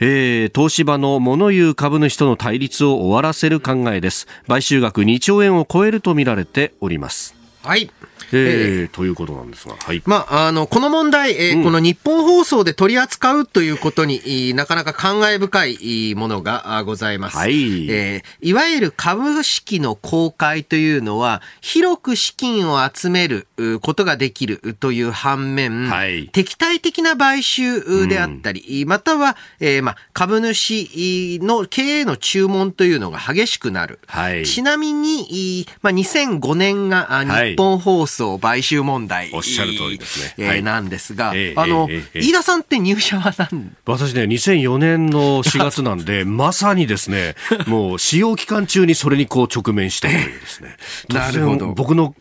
[0.02, 4.26] えー、東芝の物言う株主との対立を終わらせる考えです。
[4.48, 7.39] 買収額2兆円を超えるとみられております。
[7.62, 7.90] はい
[8.32, 10.02] えー、ということなんですが、はい。
[10.06, 17.36] まあ、あの、この問題、えー、うん、この日本放送で取り扱うということに、なかなか感慨深いものがございます。
[17.36, 17.90] はい。
[17.90, 23.48] えー、いわゆる株式の公開というのは、広く資金を集める
[23.82, 33.98] ことができるという反面、はい、敵対的な買収であったり、うん、または、えー、まあ、株主の経営の注文というのが激しくなる。
[34.06, 34.46] はい。
[34.46, 39.30] ちなみに、まあ、2005年が日本放送、送買収問題。
[39.32, 40.34] おっしゃる通りですね。
[40.36, 43.74] えー、なんですが、えー、あの、えー、飯田さんって入社は何？
[43.86, 47.36] 私ね、2004年の4月なんで、 まさにですね、
[47.66, 50.76] もう使用期間中にそれにこう直面したというですね。
[51.08, 51.68] なるほど。
[51.68, 52.14] 僕の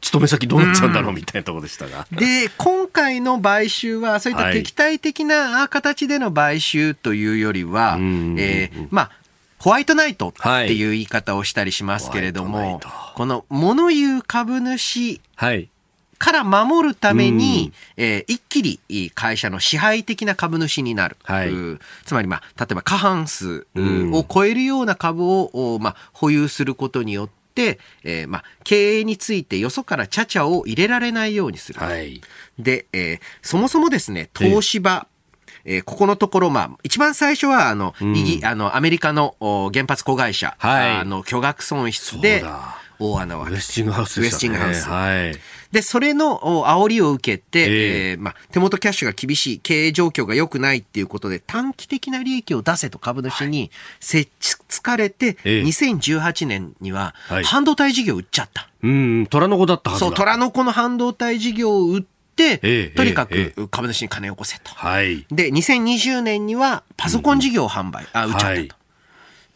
[0.00, 2.06] 勤め先どうなっちゃうんだろうみたいなところでしたが。
[2.12, 8.00] で、今回の買収は、そういった敵対的な形での買収というよりは、はい、
[8.38, 9.10] えー、まあ、
[9.64, 10.32] ホワイトナイトっ
[10.66, 12.80] ていう言い方をしたりしますけれども、はい、
[13.14, 15.22] この物言う株主
[16.18, 21.16] から守るために、えー、一気に会社の支配的な株主になる。
[21.22, 21.50] はい、
[22.04, 31.80] つまり、まあ、例えば過半数を超えるような株を、まあ、保有することによって、えーまあ、経営についてよそからちゃちゃを入れられないようにする。
[31.80, 32.20] はい、
[32.58, 35.06] で、えー、そもそもですね、東芝、
[35.64, 39.36] えー、ここのところ、まあ、一番最初は、あの、うん、あの、アメリカの
[39.72, 42.44] 原発子会社、はい、あの、巨額損失で、
[42.98, 43.48] 大穴は。
[43.48, 44.88] ウェスチングハウス、ね、ウェスチングハウス。
[44.88, 45.36] はい。
[45.72, 58.68] で、それの煽りを受けて、えー、えー、まあ、手元キャッシュが厳しい、経営状況が良くないっていうことで、短期的な利益を出せと株主に設置つかれて、えー、2018年には、半導体事業を売っちゃった。
[58.82, 62.04] うん、虎の子だったはずそう、虎の子の半導体事業を売っ、
[62.42, 64.70] えー、とにかく株主に金を起こせと。
[64.74, 68.50] はい、で、2020年にはパソコン事業を販売、うん、あ、売っちゃったと。
[68.50, 68.68] はい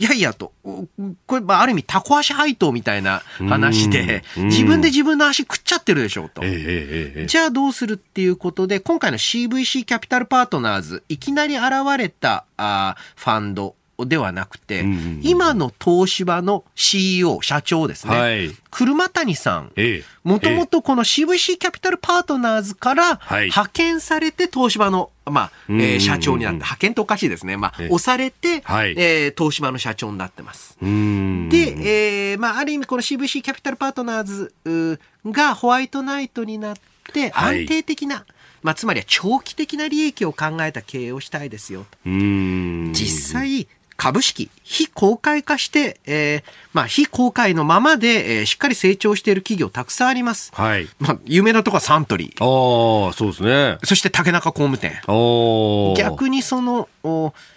[0.00, 0.52] いやいやと、
[1.26, 6.42] これ、まあ、ある意味、タコ足配当みたいな話で、自分で自分の足食っちゃってるでしょうと。
[7.26, 11.64] じゃあどうするっていうことで、今回の CVC キャピタルパートナーズ、いきなり現
[11.98, 13.74] れたあファンド
[14.06, 14.84] ではなくて、
[15.22, 18.16] 今の東芝の CEO、社長ですね。
[18.16, 19.72] はい、車谷さん。
[20.22, 26.56] もともとこの CVC キャピタルパートナーズから派遣されて東芝の、まあ、えー、社長になった。
[26.58, 27.56] 派遣っておかしいですね。
[27.56, 30.76] まあ、押されて、はい、えー、東芝の社長になってます。
[30.80, 36.76] で、えー、まあ、ある意味この CVC キャピタルパートナーズがホワイトナイトになっ
[37.12, 38.24] て安定的な、はい
[38.62, 41.86] まあ、つまりは長期的な利益を考えた経営をしたいですよ。
[42.04, 43.68] 実際、
[43.98, 46.42] 株式、非公開化して、えー、
[46.72, 50.52] まあ、非公開のままで、えー、しっかり成長している企業たくさんあります。
[50.54, 50.88] はい。
[51.00, 53.06] まあ、有名なところはサントリー。
[53.06, 53.76] ああ、そうですね。
[53.82, 55.00] そして竹中工務店。
[55.96, 56.88] 逆にその、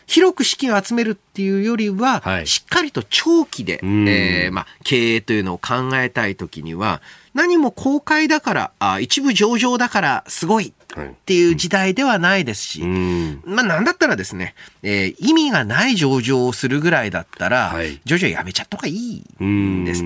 [0.07, 7.03] 広く資金を集めるっていうよりは、はい、しっかりと長期で、えー、まあ、経営というのを考えたいときには、
[7.35, 20.03] 何も公開だから、あ一部上場だからすごいっていう時代ではないですし、まあなんだったらですね、えー、意味がない上場をするぐらいだったら、はい、上場やめちゃった方がいいんです。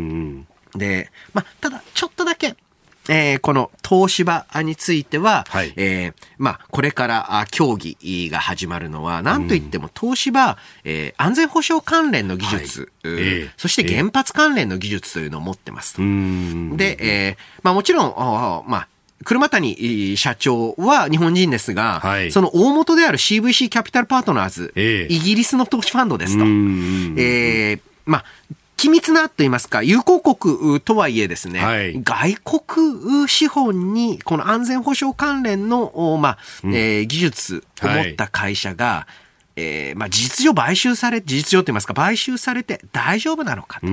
[0.78, 2.56] で、まあただちょっとだけ、
[3.10, 12.90] えー、この東芝については、はい、えー、まあ、これから協議が始まるのは、なんといっても東芝、うん、えー、安全保障関連の技術、はい。
[13.04, 18.14] えー、そして原発関連の技術というのを持ってますで、えー、まあもちろん、
[18.68, 18.88] まあ、
[19.24, 25.08] 車谷社長は日本人ですが、はい、その大元である CVC キャピタルパートナーズ、え。
[25.10, 26.44] ー、イギリスの投資ファンドですと。
[26.44, 28.26] えー、まあ、
[28.78, 39.25] 機密なと言いますか、友好国とはいえですね、はい、外国資本にこの安全保障関連の、まあ、うん、えー、技術を持った会社が、はい、
[39.56, 43.88] えー、まあ、事実上買収され、事実上と言いますか、買収されて大丈夫なのかと。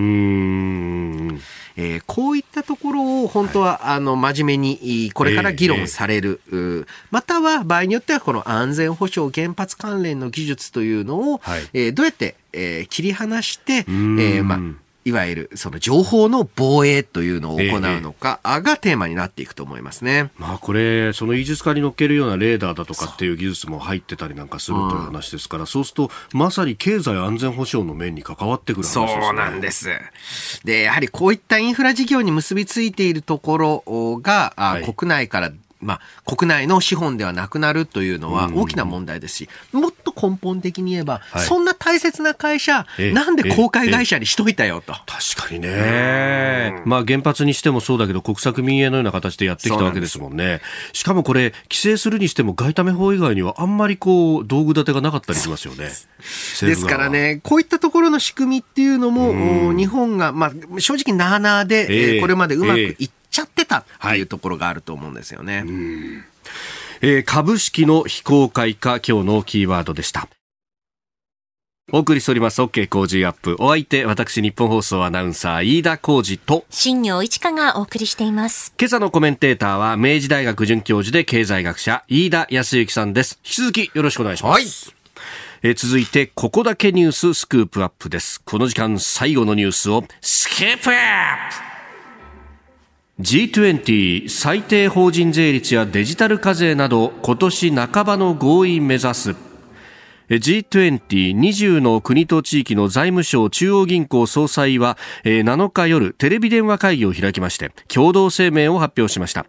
[1.77, 14.59] えー、こういったところを本当は、はい、あの真面目にこれから議論される、えー、または場合によってはこの安全保障原発関連の技術というのを、はい、えー、どうやって、えー、切り離して、えーまあ、
[15.05, 20.31] いわゆるその情報の防衛というのを行うのかがテーマになっていくと思いますね。
[20.39, 29.23] まあこれ、そのイージス化に乗っけるようなレーダーだとかっていう技術も入ってたりなんかするという話ですから、そうするとまさに経済安全保障の面に関わってくる話ですね。
[29.23, 29.89] そうなんです。
[30.65, 35.53] で、やはりこういったインフラ事業に結びついているところが、はい、国内から
[35.83, 36.01] まあ、
[36.37, 44.93] 国内の資本ではなくなるというのは大きな問題ですし、もっと根本的に言えば、はい、そんな大切な会社、なんで公開会社にしといたよと。
[44.93, 46.83] 確かにね。
[46.85, 50.61] まあ、原発にしてもそうだけど、国策民営のような形でやってきたわけですもんね。
[50.93, 55.91] しかもこれ、規制するにしても外為法以外にはあんまりこう、道具立てがなかったりしますよね。
[56.63, 65.59] ですからね、こういったところの仕組みっていうのも、日本が、まあ、正直なあなあで、えー、これまでうまくいってちゃってたっていうところがあると思うんですよね。
[65.59, 65.67] はい、
[67.01, 70.29] えー、株式の非公開化、今日のキーワードでした。
[71.91, 73.57] お送りしております OK 工事アップ。
[73.59, 78.73] お相手、私日本放送アナウンサー飯田浩二と新業一華がお送りしています。
[78.79, 83.41] 今朝のコメンテーターは明治大学准教授で経済学者飯田康之さんです。
[83.45, 84.91] 引き続きよろしくお願いします。
[84.91, 85.03] はい。
[85.65, 88.41] え続いて、ここだけニューススクープアップです。
[88.41, 91.72] この時間最後のニュースをスキープアップ
[93.21, 99.52] G20 最低法人税率やデジタル課税など今年半ばの合意目指す。
[100.29, 109.47] G2020 の国と地域の財務省中央銀行総裁は7日夜テレビ電話会議を開きまして共同声明を発表しました。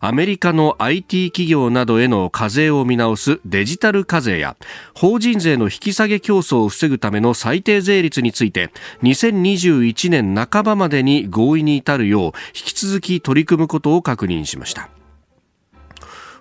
[0.00, 4.56] アメリカの IT 企業などへの課税を見直すデジタル課税や
[4.94, 8.70] 法人税の引き下げ競争を防ぐための最低税率について
[9.02, 14.95] 2021年半ばまでに合意に至るよう引き続き取り組むことを確認しました。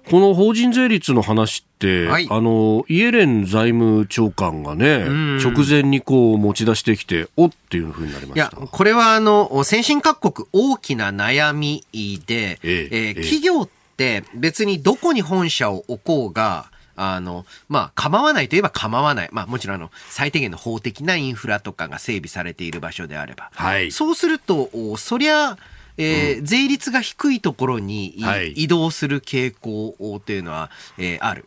[0.09, 5.05] この法人税率の話って、はい、あの、イエレン財務長官がね、
[5.39, 8.57] 直前にこう持ち出してきて、おっていうふうになりました。
[8.57, 19.29] いや、これはあの、先進各国大きな悩みで、えええー、企業って別にどこに本社を置こうが、あの、まあ、構わないといえば構わない。
[19.31, 23.51] まあ、もちろん、あの、最低限の法的なインフラとかが整備されている場所であれば。
[23.53, 23.91] はい。
[23.91, 25.57] そうすると、そりゃ、
[25.97, 31.45] えー、税率が低いところに、はい、移動する傾向っていうのは、えー、ある。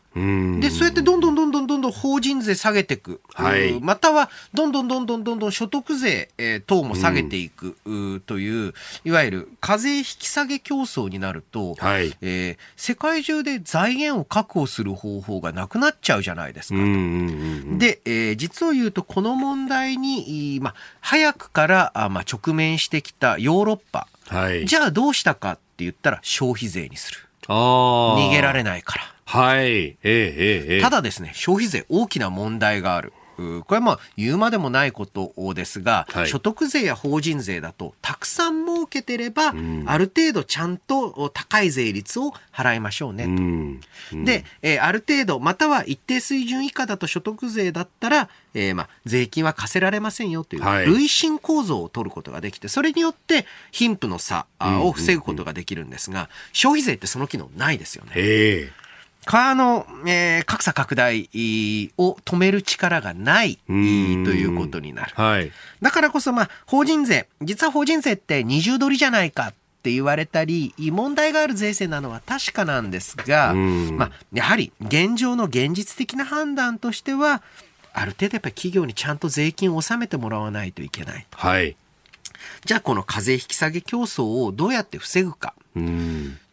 [0.61, 3.21] で、そうやってどんどんどんどんどんどん法人税下げていく。
[3.35, 8.75] はい、または、どんどんどんどんどんどん所得税、えー、等も下げていく、うという、
[9.05, 16.77] いわゆる課税引き下げ競争になると、はい、えー、世界中で財源を確保する方法がなくなっちゃうじゃないですか。
[16.77, 27.21] で、えー、実を言うと、この問題に、まあ、早くからあ、まあ、直面してきたヨーロッパ、はい、じゃあどうしたかって言ったら消費税にする。
[27.47, 29.03] 逃げられないから。
[29.25, 29.67] はい。
[29.67, 33.13] ええええ、ただですね、消費税大きな問題がある。
[33.39, 43.31] これはまあ言うまでもないことですが、はい、所得税や法人税だとたくさん儲けてれば、うん、ある程度ちゃんと高い税率を払いましょうねと。
[43.31, 43.81] うん。
[44.13, 58.13] うん、で、えー、ある程度または一定水準以下だと所得税だったら、えー、まあ税金は課せられませんよという累進構造を取ることができてそれによって貧富の差を防ぐことができるんですが、消費税ってその機能ないですよね。
[59.25, 61.29] 川の、えー、格差拡大
[61.99, 65.13] を止める力がないということになる。
[65.15, 65.53] はい、
[65.83, 77.43] だからこそ、まあ、法人税、実は法人税って二重取りじゃないかって言われたり、問題がある税制なのは確かなんですが、まあ、やはり現状の現実的な判断としては、
[77.93, 81.27] ある程度やっぱり企業にちゃんと税金を納めてもらわないといけない。
[81.33, 81.77] はい。
[82.65, 85.55] じゃあこの課税引き下げ競争をどうやって防ぐか。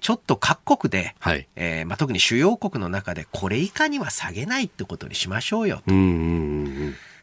[0.05, 5.91] ちょっと各国で、はい、えー、まあ、特に主要国の中でこれ以下には下げないってことにしましょうよと。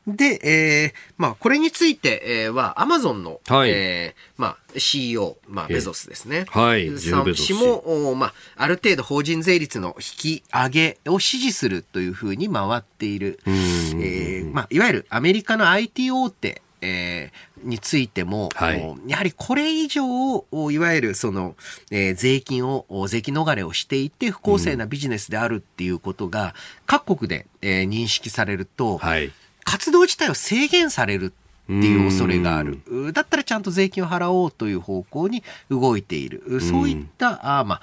[0.09, 6.45] で、えー、まあ、これについて、えー、は、アマゾンの、はい、えー、まあ、CEO、まあ、ベゾスですね。
[6.49, 6.99] はい。
[6.99, 13.39] さん氏も、まあ、ある程度法人税率の引き上げを支持するというふうに回っている。
[13.47, 21.55] えー、まあ、いわゆるアメリカの IT 大手、えー、についても、はい、やはりこれ以上、いわゆるその、
[21.91, 26.55] えー、税金を、税金逃れをしていて不公正なビジネスであるっていうことが、
[26.87, 29.33] 各国で、えー、認識されると、はい、
[29.65, 32.81] 活動自体を制限されるっていう恐れがある。
[33.13, 36.61] だったらちゃんと税金を払おうという方向に動いている。
[36.61, 37.81] そういった、あまあ、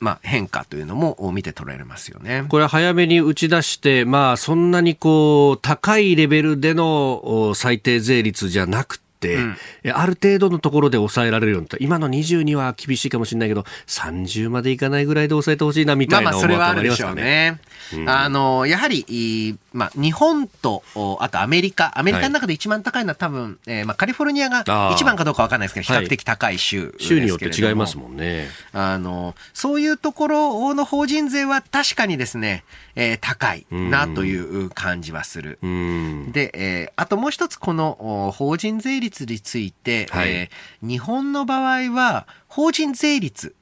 [0.00, 2.44] まあ、変化というのも見て取られますよね。
[2.48, 9.56] これ早めに打ち出して、まあ、そんなにこう、高いレベルでの最低税率じゃなくて、うん、
[9.92, 17.60] ある程度のところで抑えられるように今の22は厳しいかもしれないけど30までいかないぐらいで抑えてほしいなみたいな思いはありますよね。
[18.06, 20.82] あのやはり、まあ、日本と
[21.20, 21.98] あとアメリカ。
[21.98, 28.48] アメリカの中で一番高いのは多分、えー、まあ、カリフォルニアが一番かどうか分かんないですけど比較的高い州、はい、州によって違いますもんね。
[28.72, 32.64] あのそういうところの法人税は確かにですね、
[32.96, 35.58] えー、高いなという感じはする。
[35.62, 43.54] で、えー、あともう一つこの法人税率について、はい、えー、日本の場合は法人税率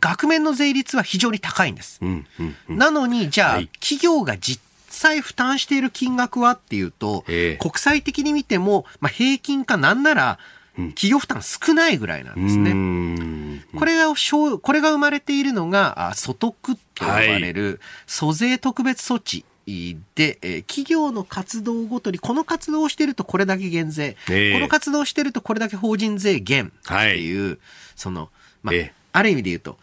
[0.00, 1.98] 額面の税率は非常に高いんです。
[2.02, 10.38] うんうんうん、なのに、じゃあ、はい、企業が実際負担している金額はっていうと、えー、国際的に見ても、まあ、平均かなんなら、
[10.74, 13.62] 企業負担少ないぐらいなんですね。
[13.78, 27.58] これが、これが生まれているのが、所得と呼ばれる、租税特別措置で、えー、企業の活動ごとに、この活動をしているとこれだけ減税、えー、この活動をしているとこれだけ法人税減っていう、はい、
[27.94, 28.28] その、
[28.62, 29.78] まあ、えー、ある意味で言うと、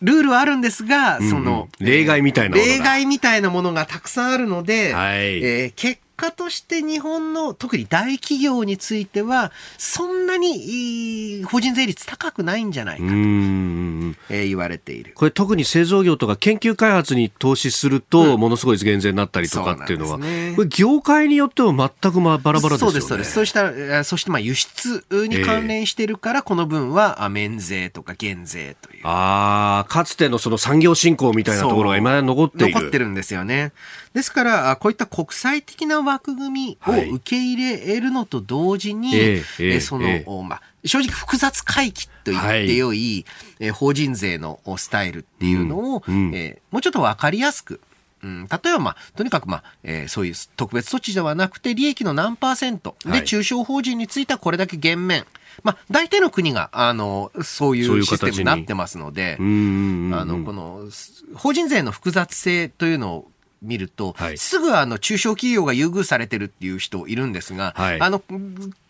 [0.00, 15.12] ルールはあるんですが、その、例外みたいな例外みたいなものがたくさんあるので、はい、えー、結果として日本の特に大企業についてはそんなに法人税率高くないんじゃないかと、えー、言われている。
[15.14, 22.90] これ特に製造業とか研究開発に投資すると、ものすごい減税になったりとかっていうのは、ね、これ業界によっては全くまあバラバラですよね。
[22.90, 23.32] そうですそうです。
[23.32, 29.06] そうしたそしてまあ輸出に関連しているから、この分は免税とか減税という。
[29.06, 32.78] ああかつてのその産業振興みたいなところが今残っている。
[32.78, 33.72] 残ってるんですよね
[34.18, 47.80] ですから、こういった国際的な枠組みを受け入れるのと同時に、はい、えー、その、えー、まあ、正直複雑回帰と言ってよい、はい、えー、法人税のスタイルっていうのを、うんうん、えー、もうちょっとわかりやすく、
[48.24, 55.26] うん、例えば、まあ、とにかく、まあ、えー、そういう特別措置ではなくて、利益の何パーセントで、中小法人についてはこれだけ減免。
[55.62, 60.88] まあ、大体の国が、あの、そういうシステムになってますので、あの、この、
[61.36, 63.30] 法人税の複雑性というのを
[63.62, 68.22] 見ると、はい、すぐあの中小企業が優遇されてるっていう人いるんですが、はい、あの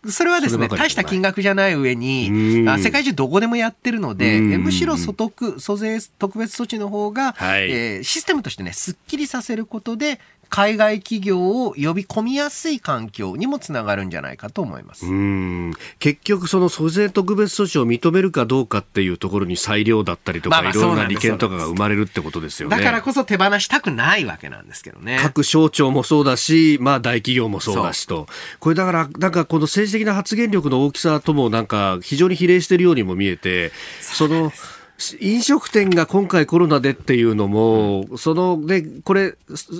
[0.09, 10.19] それはですね、大した金額じゃない上に、世界中どこでもやってるので、むしろ所得、租税特別措置の方が、はい、えー、システムとしてね、すっきりさせることで、
[10.49, 15.05] 海外企業を呼び込みやすい環境にもつながるんじゃないかと思います。
[15.99, 22.77] 結局、その租税特別措置を認めるかどうかっていうところに裁量だったりとか、まあ、いろんな利権とかが生まれるってことですよね。
[22.77, 25.19] だからこそ手放したくないわけなんですけどね。
[25.21, 28.27] 各省庁もそうだし、まあ、大企業もそうだしと、
[28.59, 33.71] これだから、なんかこの政治的な発言力の大きさとも、なんか非常に比例しているようにも見えて、
[34.01, 34.51] その。
[35.21, 39.35] 飲食店が今回コロナでっていうのも、うん、そのね、これ、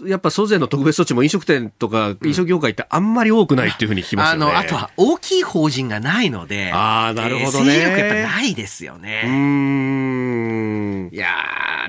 [0.05, 4.45] やっぱ租税の特別措置も飲食店とか飲食業界ってあんまり多くないっていうふうに聞きますよね。
[4.45, 7.71] あの、あとは大きい法人がないので、ああ、なるほどね。
[7.71, 9.23] 勢力やっぱないですよね。
[9.25, 11.09] うん。
[11.11, 11.27] いや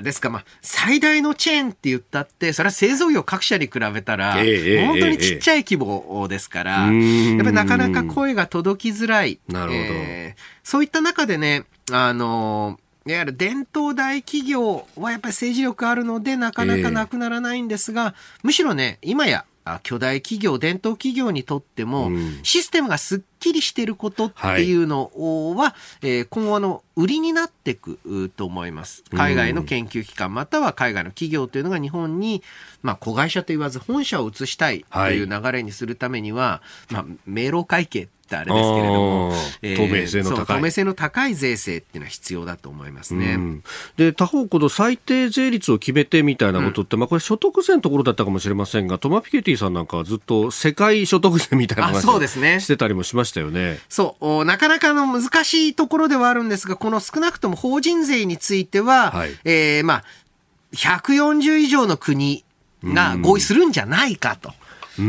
[0.01, 9.39] ですか、まあ、最大のチェーンって言ったって、それは製造業各社に比べたら、本当にちっちゃい規模ですから、やっぱりなかなか声が届きづらい。
[9.47, 10.41] なるほど、えー。
[10.63, 19.45] そういった中でね、あのーいわゆる伝統大企業はやっぱり政治力あるのでなかなかなくならないんですが、えー、むしろね、今や
[19.83, 22.09] 巨大企業、伝統企業にとっても、
[22.43, 24.73] システムがすっきりしていることってい。
[24.75, 25.11] うの
[25.55, 29.03] は、え今後の売りになっていくと思います。
[29.11, 32.41] 海外の研究機関、または海外の企業というのが日本に、
[32.81, 40.57] まあ、子会社と言わず本社を移したいという流れにするためには、まあ、明朗会計ってあれですけれども、えー、透明性の高い。
[40.57, 43.33] 透明性の高い税制っていうのは必要だと思いますね。
[43.33, 43.63] うん、
[43.97, 53.79] で他方この最低税率を決めてみたいなことって、うん、まあこれ所得税のところだったかもしれませんがトマピケティさんなんかはずっと世界所得税みたいな話をしてたりもしましたよね。
[53.89, 54.45] そう。
[54.45, 60.03] なかなかの難しいところではあるんですがこの少なくとも法人税については、はい、えー、まあ
[60.73, 62.45] 140以上の国
[62.83, 64.53] が合意するんじゃないかと。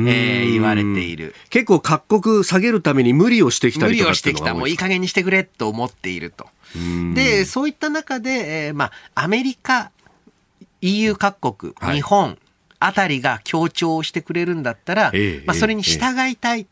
[0.08, 1.34] えー、言われている。
[1.50, 4.54] 結構各国下げるために無理をしてきたりとか無理をしてきた。
[4.54, 6.48] もういい加減にしてくれと思っていると。
[7.14, 9.90] で、そういった中で、えー、まあ、アメリカ、
[10.80, 12.38] EU 各国、日本
[12.80, 16.60] あたりが強調してくれるんだったら、えー、まあ、それに従いたい。
[16.60, 16.62] え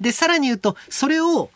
[0.00, 1.50] ー、で、さらに言うと、それを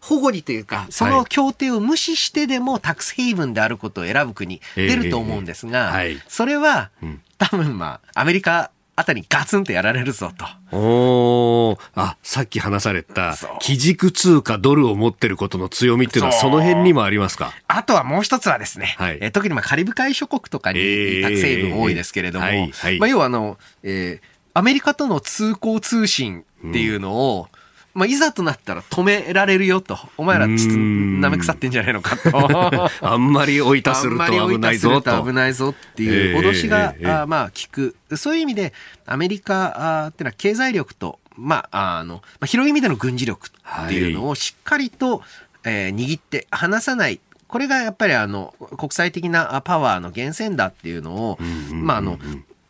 [0.00, 5.94] 保護にというか、その協定を無視してでもタックスヘイブンであることを選ぶ国出ると思うんですが、
[6.28, 6.90] それは、
[7.38, 10.46] 多分まあ、アメリカあたりガツンとやられるぞと。
[10.76, 17.52] おあ、さっき話された、基軸通貨ドルを持ってることの強みっていうのはその辺にもありますか？
[17.66, 27.63] あとはもう一つはですね、はい、え特にまあカリブ海諸国とかに成分多いですけれども、はいはい、まあ、要はあの、えー、アメリカとの通行通信っていうのを、うん
[27.94, 29.96] まあ、いざとなったら止められるよと。
[30.16, 32.90] お前らちょっと舐め腐ってんじゃ ないのかと。
[33.00, 35.24] あんまり追いたすると危ないぞと。
[35.24, 37.96] 危ないぞっていう脅しが、えー、あまあ聞く。
[38.16, 38.72] そういう意味で、
[39.06, 45.22] アメリカっていうのは経済力と、まあ、あの、まあ、広い意味での軍事力っていうのをしっかりと、
[45.64, 47.20] えー、握って離さない。
[47.46, 51.38] これがやっぱりあの、国際的なパワーの源泉だっていうのを、
[51.72, 52.18] まあ、あの、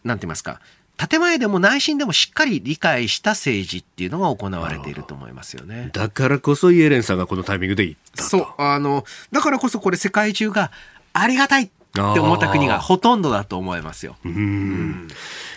[0.05, 0.61] なんて言いますか、
[0.97, 5.91] 建前でも内心でもしっかり理解した政治っていうのが行われていると思いますよね。
[5.93, 8.47] だからこそイエレンさんがこのタイミングで言ったそう。
[8.59, 10.71] あの、だからこそこれ世界中が
[11.13, 14.17] ありがたいって思った国がほとんどだと思いますよ。
[14.25, 15.09] うん。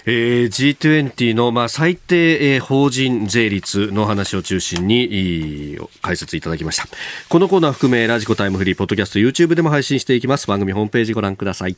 [0.06, 6.88] えー、G20 の、まあ、最低、えー、法人税率の話を中心に解説いただきました。
[7.30, 10.48] このコーナー含めラジコタイムフリーポッドキャスト YouTube でも配信していきます。
[10.48, 11.78] 番組ホームページご覧ください。